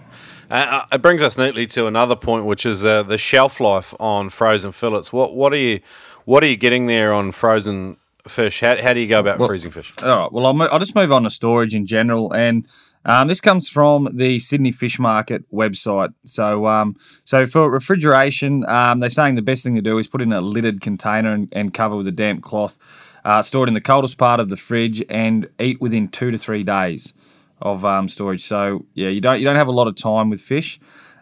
Uh, 0.50 0.84
it 0.92 1.02
brings 1.02 1.22
us 1.22 1.38
neatly 1.38 1.68
to 1.68 1.86
another 1.86 2.16
point, 2.16 2.46
which 2.46 2.66
is 2.66 2.84
uh, 2.84 3.04
the 3.04 3.20
shelf 3.20 3.60
life 3.60 3.94
on 4.00 4.30
frozen 4.30 4.72
fillets. 4.72 5.14
What 5.14 5.36
what 5.36 5.54
are 5.54 5.58
you 5.58 5.80
what 6.26 6.44
are 6.44 6.48
you 6.48 6.58
getting 6.58 6.88
there 6.88 7.14
on 7.14 7.32
frozen 7.32 7.98
fish? 8.28 8.62
How, 8.62 8.82
how 8.82 8.94
do 8.94 9.00
you 9.00 9.08
go 9.08 9.20
about 9.20 9.40
well, 9.40 9.48
freezing 9.48 9.72
fish? 9.72 9.94
All 10.04 10.20
right. 10.20 10.32
Well, 10.32 10.46
I'll, 10.46 10.54
mo- 10.54 10.70
I'll 10.72 10.80
just 10.80 10.96
move 10.96 11.12
on 11.12 11.24
to 11.24 11.30
storage 11.30 11.74
in 11.74 11.86
general, 11.86 12.32
and 12.34 12.68
um, 13.06 13.28
this 13.28 13.40
comes 13.42 13.70
from 13.70 14.10
the 14.14 14.40
Sydney 14.40 14.72
Fish 14.72 15.00
Market 15.00 15.50
website. 15.52 16.14
So, 16.26 16.68
um, 16.68 16.96
so 17.24 17.46
for 17.46 17.70
refrigeration, 17.70 18.66
um, 18.68 19.00
they're 19.00 19.10
saying 19.10 19.36
the 19.36 19.42
best 19.42 19.64
thing 19.64 19.76
to 19.76 19.82
do 19.82 19.98
is 19.98 20.08
put 20.08 20.22
in 20.22 20.34
a 20.34 20.42
lidded 20.42 20.82
container 20.82 21.32
and, 21.32 21.48
and 21.52 21.74
cover 21.74 21.96
with 21.96 22.08
a 22.08 22.12
damp 22.12 22.44
cloth, 22.44 22.78
uh, 23.24 23.42
stored 23.42 23.70
in 23.70 23.74
the 23.74 23.82
coldest 23.82 24.18
part 24.18 24.40
of 24.40 24.50
the 24.50 24.58
fridge, 24.58 25.04
and 25.10 25.48
eat 25.60 25.80
within 25.80 26.10
two 26.10 26.32
to 26.32 26.38
three 26.38 26.64
days 26.64 27.14
of 27.62 27.86
um, 27.86 28.10
storage. 28.10 28.44
So, 28.44 28.86
yeah, 28.94 29.10
you 29.10 29.22
don't 29.22 29.40
you 29.40 29.46
don't 29.46 29.56
have 29.56 29.68
a 29.68 29.72
lot 29.74 29.88
of 29.88 29.96
time 29.96 30.30
with 30.30 30.42
fish. 30.42 30.80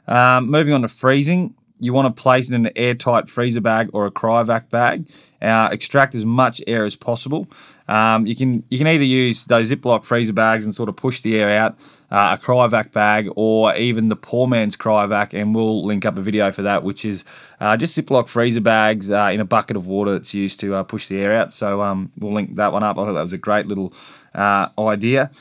Um, 0.08 0.50
moving 0.50 0.74
on 0.74 0.82
to 0.84 0.88
freezing, 0.88 1.54
you 1.80 1.94
want 1.94 2.14
to 2.14 2.22
place 2.22 2.50
it 2.50 2.56
in 2.56 2.66
an 2.66 2.72
airtight 2.76 3.30
freezer 3.30 3.62
bag 3.62 3.90
or 3.94 4.06
a 4.06 4.12
cryovac 4.12 4.70
bag. 4.70 5.08
Uh, 5.42 5.70
extract 5.72 6.16
as 6.16 6.26
much 6.26 6.62
air 6.66 6.84
as 6.84 6.96
possible. 6.96 7.48
Um, 7.88 8.26
you 8.26 8.36
can 8.36 8.64
you 8.70 8.78
can 8.78 8.88
either 8.88 9.04
use 9.04 9.46
those 9.46 9.72
Ziploc 9.72 10.04
freezer 10.04 10.34
bags 10.34 10.66
and 10.66 10.76
sort 10.76 10.90
of 10.90 10.96
push 10.96 11.22
the 11.22 11.38
air 11.38 11.50
out, 11.50 11.78
uh, 12.12 12.38
a 12.38 12.44
cryovac 12.44 12.92
bag, 12.92 13.30
or 13.36 13.74
even 13.76 14.10
the 14.10 14.16
poor 14.16 14.48
man's 14.48 14.76
cryovac, 14.76 15.40
and 15.40 15.56
we'll 15.56 15.86
link 15.86 16.06
up 16.06 16.18
a 16.18 16.22
video 16.22 16.52
for 16.52 16.64
that, 16.64 16.84
which 16.84 17.06
is 17.06 17.24
uh, 17.62 17.78
just 17.78 17.98
Ziploc 17.98 18.28
freezer 18.28 18.62
bags 18.62 19.12
uh, 19.12 19.30
in 19.32 19.40
a 19.40 19.46
bucket 19.46 19.78
of 19.78 19.88
water 19.88 20.12
that's 20.14 20.34
used 20.34 20.60
to 20.60 20.76
uh, 20.76 20.84
push 20.84 21.08
the 21.08 21.20
air 21.20 21.34
out. 21.34 21.54
So 21.54 21.82
um, 21.82 22.12
we'll 22.18 22.34
link 22.34 22.56
that 22.56 22.74
one 22.74 22.84
up. 22.84 22.98
I 22.98 23.06
thought 23.06 23.14
that 23.14 23.22
was 23.22 23.34
a 23.34 23.38
great 23.38 23.68
little 23.68 23.94
uh, 24.36 24.68
idea. 24.78 25.32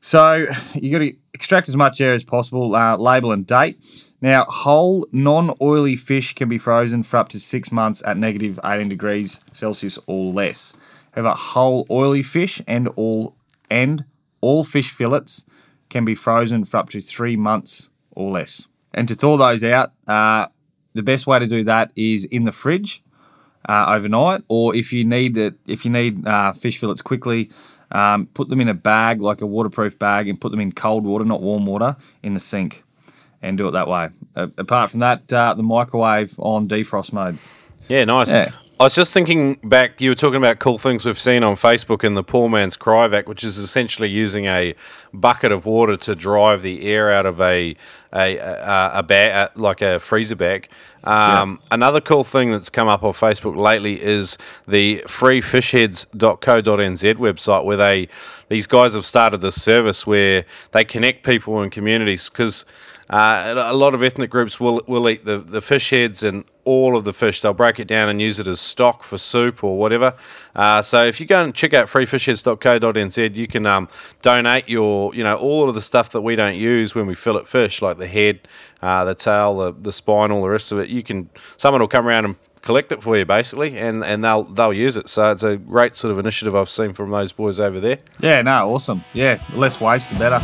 So 0.00 0.46
you 0.74 0.90
got 0.90 1.04
to 1.04 1.14
extract 1.34 1.68
as 1.68 1.76
much 1.76 2.00
air 2.00 2.14
as 2.14 2.24
possible. 2.24 2.70
Label 2.70 3.30
and 3.30 3.46
date. 3.46 3.78
Now, 4.20 4.44
whole 4.44 5.06
non-oily 5.12 5.96
fish 5.96 6.34
can 6.34 6.48
be 6.48 6.58
frozen 6.58 7.02
for 7.04 7.18
up 7.18 7.28
to 7.30 7.40
six 7.40 7.70
months 7.70 8.02
at 8.04 8.16
negative 8.16 8.58
18 8.64 8.88
degrees 8.88 9.40
Celsius 9.52 9.98
or 10.06 10.32
less. 10.32 10.74
However, 11.12 11.30
whole 11.30 11.86
oily 11.90 12.22
fish 12.22 12.60
and 12.66 12.88
all 12.96 13.36
and 13.70 14.04
all 14.40 14.64
fish 14.64 14.90
fillets 14.90 15.44
can 15.88 16.04
be 16.04 16.14
frozen 16.14 16.64
for 16.64 16.78
up 16.78 16.90
to 16.90 17.00
three 17.00 17.36
months 17.36 17.88
or 18.12 18.32
less. 18.32 18.66
And 18.92 19.06
to 19.08 19.14
thaw 19.14 19.36
those 19.36 19.62
out, 19.62 19.92
uh, 20.06 20.46
the 20.94 21.02
best 21.02 21.26
way 21.26 21.38
to 21.38 21.46
do 21.46 21.64
that 21.64 21.92
is 21.94 22.24
in 22.24 22.44
the 22.44 22.52
fridge 22.52 23.02
uh, 23.68 23.86
overnight, 23.88 24.42
or 24.48 24.74
if 24.74 24.92
you 24.92 25.04
need 25.04 25.36
it, 25.36 25.54
if 25.66 25.84
you 25.84 25.90
need 25.90 26.26
uh, 26.26 26.52
fish 26.52 26.78
fillets 26.78 27.02
quickly, 27.02 27.50
um, 27.92 28.26
put 28.26 28.48
them 28.48 28.60
in 28.60 28.68
a 28.68 28.74
bag 28.74 29.20
like 29.20 29.40
a 29.40 29.46
waterproof 29.46 29.98
bag 29.98 30.28
and 30.28 30.40
put 30.40 30.50
them 30.50 30.60
in 30.60 30.72
cold 30.72 31.04
water, 31.04 31.24
not 31.24 31.42
warm 31.42 31.66
water, 31.66 31.96
in 32.22 32.34
the 32.34 32.40
sink, 32.40 32.84
and 33.42 33.56
do 33.56 33.68
it 33.68 33.72
that 33.72 33.88
way. 33.88 34.08
Uh, 34.34 34.48
apart 34.56 34.90
from 34.90 35.00
that, 35.00 35.32
uh, 35.32 35.54
the 35.54 35.62
microwave 35.62 36.34
on 36.38 36.68
defrost 36.68 37.12
mode. 37.12 37.38
Yeah, 37.88 38.04
nice. 38.04 38.32
Yeah. 38.32 38.50
I 38.80 38.84
was 38.84 38.94
just 38.94 39.12
thinking 39.12 39.54
back. 39.64 40.00
You 40.00 40.10
were 40.10 40.14
talking 40.14 40.36
about 40.36 40.60
cool 40.60 40.78
things 40.78 41.04
we've 41.04 41.18
seen 41.18 41.42
on 41.42 41.56
Facebook 41.56 42.04
in 42.04 42.14
the 42.14 42.22
poor 42.22 42.48
man's 42.48 42.76
cryovac, 42.76 43.26
which 43.26 43.42
is 43.42 43.58
essentially 43.58 44.08
using 44.08 44.44
a 44.44 44.76
bucket 45.12 45.50
of 45.50 45.66
water 45.66 45.96
to 45.96 46.14
drive 46.14 46.62
the 46.62 46.84
air 46.84 47.10
out 47.10 47.26
of 47.26 47.40
a 47.40 47.74
a 48.12 48.36
a, 48.36 48.90
a 48.94 49.02
bag, 49.02 49.50
like 49.56 49.82
a 49.82 49.98
freezer 49.98 50.36
bag. 50.36 50.68
Um, 51.02 51.58
Another 51.72 52.00
cool 52.00 52.22
thing 52.22 52.52
that's 52.52 52.70
come 52.70 52.86
up 52.86 53.02
on 53.02 53.14
Facebook 53.14 53.56
lately 53.56 54.00
is 54.00 54.38
the 54.68 55.02
freefishheads.co.nz 55.08 57.14
website, 57.16 57.64
where 57.64 57.76
they 57.76 58.08
these 58.48 58.68
guys 58.68 58.94
have 58.94 59.04
started 59.04 59.40
this 59.40 59.60
service 59.60 60.06
where 60.06 60.44
they 60.70 60.84
connect 60.84 61.24
people 61.24 61.60
in 61.62 61.70
communities 61.70 62.30
because. 62.30 62.64
Uh, 63.10 63.54
a 63.56 63.74
lot 63.74 63.94
of 63.94 64.02
ethnic 64.02 64.30
groups 64.30 64.60
will 64.60 64.82
will 64.86 65.08
eat 65.08 65.24
the, 65.24 65.38
the 65.38 65.60
fish 65.60 65.90
heads 65.90 66.22
and 66.22 66.44
all 66.64 66.96
of 66.96 67.04
the 67.04 67.12
fish. 67.12 67.40
They'll 67.40 67.54
break 67.54 67.80
it 67.80 67.88
down 67.88 68.10
and 68.10 68.20
use 68.20 68.38
it 68.38 68.46
as 68.46 68.60
stock 68.60 69.02
for 69.02 69.16
soup 69.16 69.64
or 69.64 69.78
whatever. 69.78 70.14
Uh, 70.54 70.82
so 70.82 71.06
if 71.06 71.18
you 71.18 71.24
go 71.26 71.42
and 71.42 71.54
check 71.54 71.72
out 71.72 71.86
freefishheads.co.nz, 71.86 73.34
you 73.34 73.46
can 73.46 73.64
um, 73.66 73.88
donate 74.20 74.68
your, 74.68 75.14
you 75.14 75.24
know, 75.24 75.36
all 75.36 75.68
of 75.68 75.74
the 75.74 75.80
stuff 75.80 76.10
that 76.10 76.20
we 76.20 76.36
don't 76.36 76.56
use 76.56 76.94
when 76.94 77.06
we 77.06 77.14
fillet 77.14 77.44
fish, 77.44 77.80
like 77.80 77.96
the 77.96 78.06
head, 78.06 78.46
uh, 78.82 79.04
the 79.04 79.14
tail, 79.14 79.56
the, 79.56 79.72
the 79.72 79.92
spine, 79.92 80.30
all 80.30 80.42
the 80.42 80.48
rest 80.50 80.70
of 80.72 80.78
it. 80.78 80.90
You 80.90 81.02
can, 81.02 81.30
someone 81.56 81.80
will 81.80 81.88
come 81.88 82.06
around 82.06 82.26
and 82.26 82.36
collect 82.60 82.92
it 82.92 83.02
for 83.02 83.16
you 83.16 83.24
basically, 83.24 83.78
and, 83.78 84.04
and 84.04 84.22
they'll 84.22 84.44
they'll 84.44 84.74
use 84.74 84.98
it. 84.98 85.08
So 85.08 85.32
it's 85.32 85.42
a 85.42 85.56
great 85.56 85.96
sort 85.96 86.12
of 86.12 86.18
initiative 86.18 86.54
I've 86.54 86.68
seen 86.68 86.92
from 86.92 87.10
those 87.10 87.32
boys 87.32 87.58
over 87.58 87.80
there. 87.80 87.98
Yeah, 88.20 88.42
no, 88.42 88.74
awesome. 88.74 89.02
Yeah, 89.14 89.42
the 89.50 89.58
less 89.58 89.80
waste, 89.80 90.10
the 90.12 90.18
better. 90.18 90.40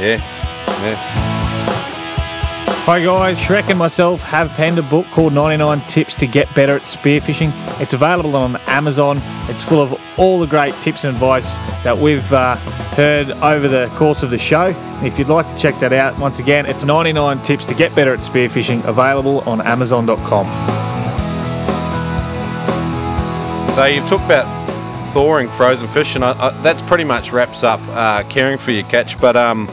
Yeah, 0.00 0.16
yeah. 0.82 1.29
Hi 2.90 2.98
guys, 2.98 3.38
Shrek 3.38 3.70
and 3.70 3.78
myself 3.78 4.20
have 4.22 4.50
penned 4.50 4.76
a 4.76 4.82
book 4.82 5.06
called 5.12 5.32
99 5.32 5.80
Tips 5.82 6.16
to 6.16 6.26
Get 6.26 6.52
Better 6.56 6.74
at 6.74 6.82
Spearfishing. 6.82 7.52
It's 7.80 7.92
available 7.92 8.34
on 8.34 8.56
Amazon. 8.66 9.20
It's 9.48 9.62
full 9.62 9.80
of 9.80 9.94
all 10.18 10.40
the 10.40 10.48
great 10.48 10.74
tips 10.82 11.04
and 11.04 11.14
advice 11.14 11.54
that 11.84 11.96
we've 11.96 12.32
uh, 12.32 12.56
heard 12.96 13.30
over 13.42 13.68
the 13.68 13.86
course 13.94 14.24
of 14.24 14.30
the 14.30 14.38
show. 14.38 14.74
If 15.04 15.20
you'd 15.20 15.28
like 15.28 15.46
to 15.46 15.56
check 15.56 15.76
that 15.76 15.92
out, 15.92 16.18
once 16.18 16.40
again, 16.40 16.66
it's 16.66 16.82
99 16.82 17.40
Tips 17.42 17.64
to 17.66 17.74
Get 17.74 17.94
Better 17.94 18.12
at 18.12 18.18
Spearfishing, 18.18 18.84
available 18.84 19.42
on 19.42 19.60
Amazon.com. 19.60 20.46
So 23.76 23.84
you've 23.84 24.08
talked 24.08 24.24
about 24.24 25.12
thawing 25.12 25.48
frozen 25.50 25.86
fish, 25.86 26.16
and 26.16 26.24
I, 26.24 26.32
I, 26.32 26.50
that's 26.62 26.82
pretty 26.82 27.04
much 27.04 27.30
wraps 27.30 27.62
up 27.62 27.78
uh, 27.90 28.24
caring 28.24 28.58
for 28.58 28.72
your 28.72 28.82
catch. 28.88 29.20
But 29.20 29.36
um, 29.36 29.70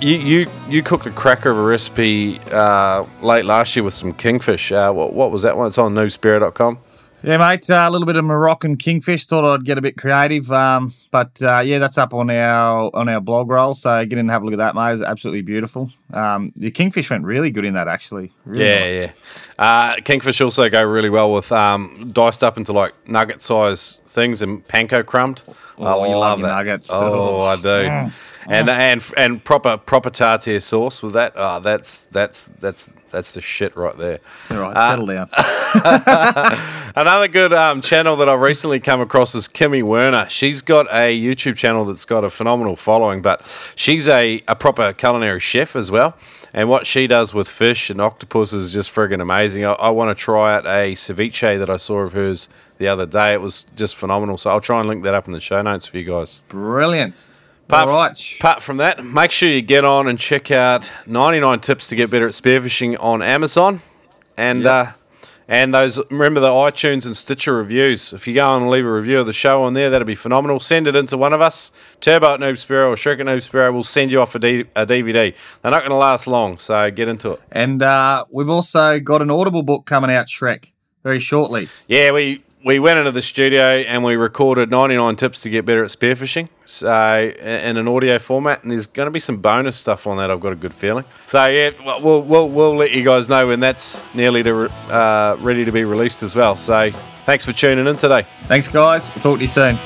you, 0.00 0.14
you 0.16 0.50
you 0.68 0.82
cooked 0.82 1.06
a 1.06 1.10
cracker 1.10 1.50
of 1.50 1.58
a 1.58 1.62
recipe 1.62 2.40
uh, 2.52 3.04
late 3.22 3.44
last 3.44 3.74
year 3.76 3.82
with 3.82 3.94
some 3.94 4.12
kingfish. 4.12 4.70
Uh, 4.72 4.92
what, 4.92 5.12
what 5.12 5.30
was 5.30 5.42
that 5.42 5.56
one? 5.56 5.66
It's 5.66 5.78
on 5.78 5.94
noobspearo.com. 5.94 6.78
Yeah, 7.24 7.36
mate. 7.38 7.68
Uh, 7.68 7.84
a 7.88 7.90
little 7.90 8.06
bit 8.06 8.14
of 8.14 8.24
Moroccan 8.24 8.76
kingfish. 8.76 9.26
Thought 9.26 9.44
I'd 9.44 9.64
get 9.64 9.76
a 9.76 9.80
bit 9.80 9.96
creative, 9.96 10.52
um, 10.52 10.94
but 11.10 11.42
uh, 11.42 11.58
yeah, 11.58 11.80
that's 11.80 11.98
up 11.98 12.14
on 12.14 12.30
our 12.30 12.94
on 12.94 13.08
our 13.08 13.20
blog 13.20 13.48
roll. 13.48 13.74
So 13.74 14.04
get 14.04 14.12
in 14.12 14.18
and 14.20 14.30
have 14.30 14.42
a 14.42 14.44
look 14.44 14.54
at 14.54 14.58
that, 14.58 14.76
mate. 14.76 14.92
It's 14.92 15.02
absolutely 15.02 15.42
beautiful. 15.42 15.90
Um, 16.12 16.52
the 16.54 16.70
kingfish 16.70 17.10
went 17.10 17.24
really 17.24 17.50
good 17.50 17.64
in 17.64 17.74
that, 17.74 17.88
actually. 17.88 18.30
Really 18.44 18.64
yeah, 18.64 18.78
nice. 19.06 19.12
yeah. 19.58 19.64
Uh, 19.64 19.96
kingfish 20.04 20.40
also 20.40 20.68
go 20.68 20.80
really 20.84 21.10
well 21.10 21.32
with 21.32 21.50
um, 21.50 22.08
diced 22.12 22.44
up 22.44 22.56
into 22.56 22.72
like 22.72 22.94
nugget 23.08 23.42
size 23.42 23.98
things 24.06 24.40
and 24.40 24.66
panko 24.68 25.04
crumbed. 25.04 25.42
Oh, 25.76 26.02
we 26.02 26.08
I 26.10 26.12
love 26.12 26.38
love 26.38 26.40
that. 26.42 26.56
nuggets. 26.56 26.88
Oh, 26.92 27.40
Oh. 27.40 27.40
I 27.40 27.56
do. 27.56 28.12
And 28.48 28.70
and 28.70 29.04
and 29.16 29.44
proper 29.44 29.76
proper 29.76 30.10
tartare 30.10 30.60
sauce 30.60 31.02
with 31.02 31.12
that. 31.12 31.32
Oh, 31.36 31.60
that's 31.60 32.06
that's 32.06 32.44
that's 32.60 32.88
that's 33.10 33.32
the 33.32 33.40
shit 33.40 33.76
right 33.76 33.96
there. 33.96 34.20
All 34.50 34.58
right, 34.58 34.76
Uh, 34.76 34.90
settle 34.90 35.06
down. 35.06 35.28
Another 36.96 37.28
good 37.28 37.52
um, 37.52 37.80
channel 37.80 38.16
that 38.16 38.28
I've 38.28 38.40
recently 38.40 38.80
come 38.80 39.00
across 39.00 39.34
is 39.34 39.48
Kimi 39.48 39.82
Werner. 39.82 40.26
She's 40.28 40.62
got 40.62 40.86
a 40.90 41.16
YouTube 41.18 41.56
channel 41.56 41.84
that's 41.84 42.04
got 42.04 42.24
a 42.24 42.30
phenomenal 42.30 42.76
following, 42.76 43.22
but 43.22 43.42
she's 43.76 44.08
a, 44.08 44.42
a 44.48 44.56
proper 44.56 44.92
culinary 44.92 45.40
chef 45.40 45.76
as 45.76 45.90
well. 45.90 46.16
And 46.52 46.68
what 46.68 46.86
she 46.86 47.06
does 47.06 47.32
with 47.34 47.48
fish 47.48 47.90
and 47.90 48.00
octopus 48.00 48.52
is 48.52 48.72
just 48.72 48.92
friggin' 48.92 49.20
amazing. 49.20 49.64
I, 49.64 49.72
I 49.74 49.90
want 49.90 50.16
to 50.16 50.20
try 50.20 50.54
out 50.56 50.66
a 50.66 50.94
ceviche 50.94 51.58
that 51.58 51.70
I 51.70 51.76
saw 51.76 51.98
of 52.00 52.14
hers 52.14 52.48
the 52.78 52.88
other 52.88 53.06
day. 53.06 53.32
It 53.34 53.40
was 53.40 53.64
just 53.76 53.94
phenomenal. 53.96 54.38
So 54.38 54.50
I'll 54.50 54.60
try 54.60 54.80
and 54.80 54.88
link 54.88 55.04
that 55.04 55.14
up 55.14 55.26
in 55.26 55.32
the 55.32 55.40
show 55.40 55.60
notes 55.62 55.86
for 55.86 55.98
you 55.98 56.04
guys. 56.04 56.42
Brilliant. 56.48 57.28
Apart, 57.68 57.88
All 57.88 57.96
right. 57.96 58.36
apart 58.40 58.62
from 58.62 58.78
that, 58.78 59.04
make 59.04 59.30
sure 59.30 59.48
you 59.48 59.60
get 59.60 59.84
on 59.84 60.08
and 60.08 60.18
check 60.18 60.50
out 60.50 60.90
99 61.06 61.60
Tips 61.60 61.88
to 61.88 61.96
Get 61.96 62.08
Better 62.08 62.26
at 62.26 62.32
Spearfishing 62.32 62.96
on 62.98 63.20
Amazon. 63.20 63.82
And 64.38 64.64
uh, 64.64 64.92
and 65.48 65.74
those 65.74 65.98
remember 66.10 66.40
the 66.40 66.48
iTunes 66.48 67.04
and 67.04 67.16
Stitcher 67.16 67.54
reviews. 67.56 68.12
If 68.14 68.26
you 68.26 68.34
go 68.34 68.56
and 68.56 68.70
leave 68.70 68.86
a 68.86 68.90
review 68.92 69.18
of 69.20 69.26
the 69.26 69.32
show 69.34 69.62
on 69.64 69.74
there, 69.74 69.90
that'd 69.90 70.06
be 70.06 70.14
phenomenal. 70.14 70.60
Send 70.60 70.88
it 70.88 70.96
into 70.96 71.16
one 71.18 71.32
of 71.34 71.40
us, 71.42 71.70
Turbo 72.00 72.34
at 72.34 72.40
Noob 72.40 72.52
Spearo 72.54 72.88
or 72.90 72.94
Shrek 72.96 73.20
at 73.20 73.26
Noob 73.26 73.46
Spearo. 73.46 73.72
We'll 73.72 73.82
send 73.84 74.12
you 74.12 74.20
off 74.20 74.34
a, 74.34 74.38
D- 74.38 74.64
a 74.76 74.86
DVD. 74.86 75.34
They're 75.62 75.70
not 75.70 75.80
going 75.80 75.90
to 75.90 75.96
last 75.96 76.26
long, 76.26 76.56
so 76.58 76.90
get 76.90 77.08
into 77.08 77.32
it. 77.32 77.40
And 77.52 77.82
uh, 77.82 78.24
we've 78.30 78.50
also 78.50 78.98
got 79.00 79.20
an 79.20 79.30
Audible 79.30 79.62
book 79.62 79.84
coming 79.86 80.10
out, 80.10 80.26
Shrek, 80.26 80.72
very 81.02 81.18
shortly. 81.18 81.68
Yeah, 81.86 82.12
we 82.12 82.42
we 82.64 82.78
went 82.78 82.98
into 82.98 83.10
the 83.12 83.22
studio 83.22 83.62
and 83.62 84.02
we 84.02 84.16
recorded 84.16 84.70
99 84.70 85.16
tips 85.16 85.42
to 85.42 85.50
get 85.50 85.64
better 85.64 85.84
at 85.84 85.90
spearfishing 85.90 86.48
so 86.64 87.32
in 87.40 87.76
an 87.76 87.86
audio 87.86 88.18
format 88.18 88.62
and 88.62 88.72
there's 88.72 88.86
going 88.86 89.06
to 89.06 89.10
be 89.10 89.20
some 89.20 89.36
bonus 89.36 89.76
stuff 89.76 90.06
on 90.06 90.16
that 90.16 90.30
i've 90.30 90.40
got 90.40 90.52
a 90.52 90.56
good 90.56 90.74
feeling 90.74 91.04
so 91.26 91.46
yeah 91.46 91.70
we'll 91.84 92.00
we'll, 92.02 92.22
we'll, 92.22 92.48
we'll 92.48 92.76
let 92.76 92.90
you 92.90 93.04
guys 93.04 93.28
know 93.28 93.46
when 93.46 93.60
that's 93.60 94.00
nearly 94.14 94.42
to 94.42 94.54
re- 94.54 94.68
uh, 94.90 95.36
ready 95.40 95.64
to 95.64 95.70
be 95.72 95.84
released 95.84 96.22
as 96.22 96.34
well 96.34 96.56
so 96.56 96.90
thanks 97.26 97.44
for 97.44 97.52
tuning 97.52 97.86
in 97.86 97.96
today 97.96 98.26
Thanks, 98.44 98.66
guys. 98.66 99.10
We'll 99.14 99.22
talk 99.22 99.36
to 99.36 99.42
you 99.42 99.48
soon. 99.48 99.76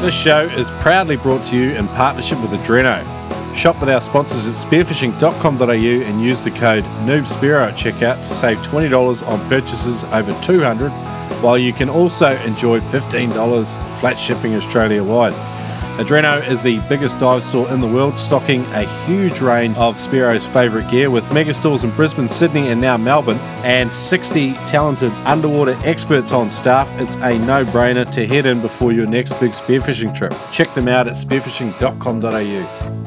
This 0.00 0.14
show 0.14 0.46
is 0.56 0.70
proudly 0.82 1.16
brought 1.16 1.44
to 1.46 1.56
you 1.56 1.72
in 1.72 1.86
partnership 1.88 2.40
with 2.40 2.50
Adreno. 2.50 3.23
Shop 3.54 3.78
with 3.80 3.88
our 3.88 4.00
sponsors 4.00 4.46
at 4.46 4.54
spearfishing.com.au 4.54 5.70
and 5.70 6.22
use 6.22 6.42
the 6.42 6.50
code 6.50 6.84
NoobSpearo 7.06 7.68
at 7.68 7.74
checkout 7.76 8.16
to 8.16 8.34
save 8.34 8.58
$20 8.58 9.26
on 9.26 9.48
purchases 9.48 10.04
over 10.04 10.32
200 10.42 10.90
while 11.40 11.56
you 11.56 11.72
can 11.72 11.88
also 11.88 12.32
enjoy 12.42 12.80
$15 12.80 14.00
flat 14.00 14.18
shipping 14.18 14.54
Australia 14.54 15.02
wide. 15.02 15.34
Adreno 15.98 16.44
is 16.48 16.60
the 16.60 16.80
biggest 16.88 17.20
dive 17.20 17.44
store 17.44 17.70
in 17.70 17.78
the 17.78 17.86
world, 17.86 18.18
stocking 18.18 18.64
a 18.72 18.84
huge 19.06 19.40
range 19.40 19.76
of 19.76 19.94
Spearo's 19.94 20.44
favourite 20.44 20.90
gear 20.90 21.08
with 21.08 21.32
mega 21.32 21.54
stores 21.54 21.84
in 21.84 21.90
Brisbane, 21.92 22.26
Sydney, 22.28 22.70
and 22.70 22.80
now 22.80 22.96
Melbourne, 22.96 23.38
and 23.62 23.88
60 23.88 24.54
talented 24.66 25.12
underwater 25.24 25.78
experts 25.84 26.32
on 26.32 26.50
staff. 26.50 26.90
It's 27.00 27.14
a 27.16 27.38
no 27.46 27.64
brainer 27.66 28.10
to 28.10 28.26
head 28.26 28.44
in 28.44 28.60
before 28.60 28.90
your 28.90 29.06
next 29.06 29.34
big 29.34 29.52
spearfishing 29.52 30.16
trip. 30.18 30.34
Check 30.50 30.74
them 30.74 30.88
out 30.88 31.06
at 31.06 31.14
spearfishing.com.au. 31.14 33.03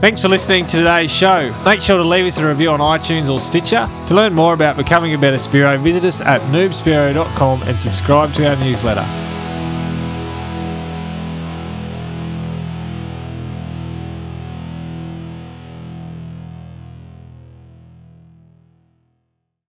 Thanks 0.00 0.22
for 0.22 0.28
listening 0.28 0.66
to 0.68 0.78
today's 0.78 1.10
show. 1.10 1.54
Make 1.62 1.82
sure 1.82 1.98
to 1.98 2.02
leave 2.02 2.24
us 2.24 2.38
a 2.38 2.48
review 2.48 2.70
on 2.70 2.80
iTunes 2.80 3.28
or 3.28 3.38
Stitcher. 3.38 3.86
To 4.06 4.14
learn 4.14 4.32
more 4.32 4.54
about 4.54 4.78
becoming 4.78 5.12
a 5.12 5.18
better 5.18 5.36
Spearo, 5.36 5.78
visit 5.78 6.06
us 6.06 6.22
at 6.22 6.40
noobspearo.com 6.52 7.64
and 7.64 7.78
subscribe 7.78 8.32
to 8.32 8.48
our 8.48 8.56
newsletter. 8.56 9.29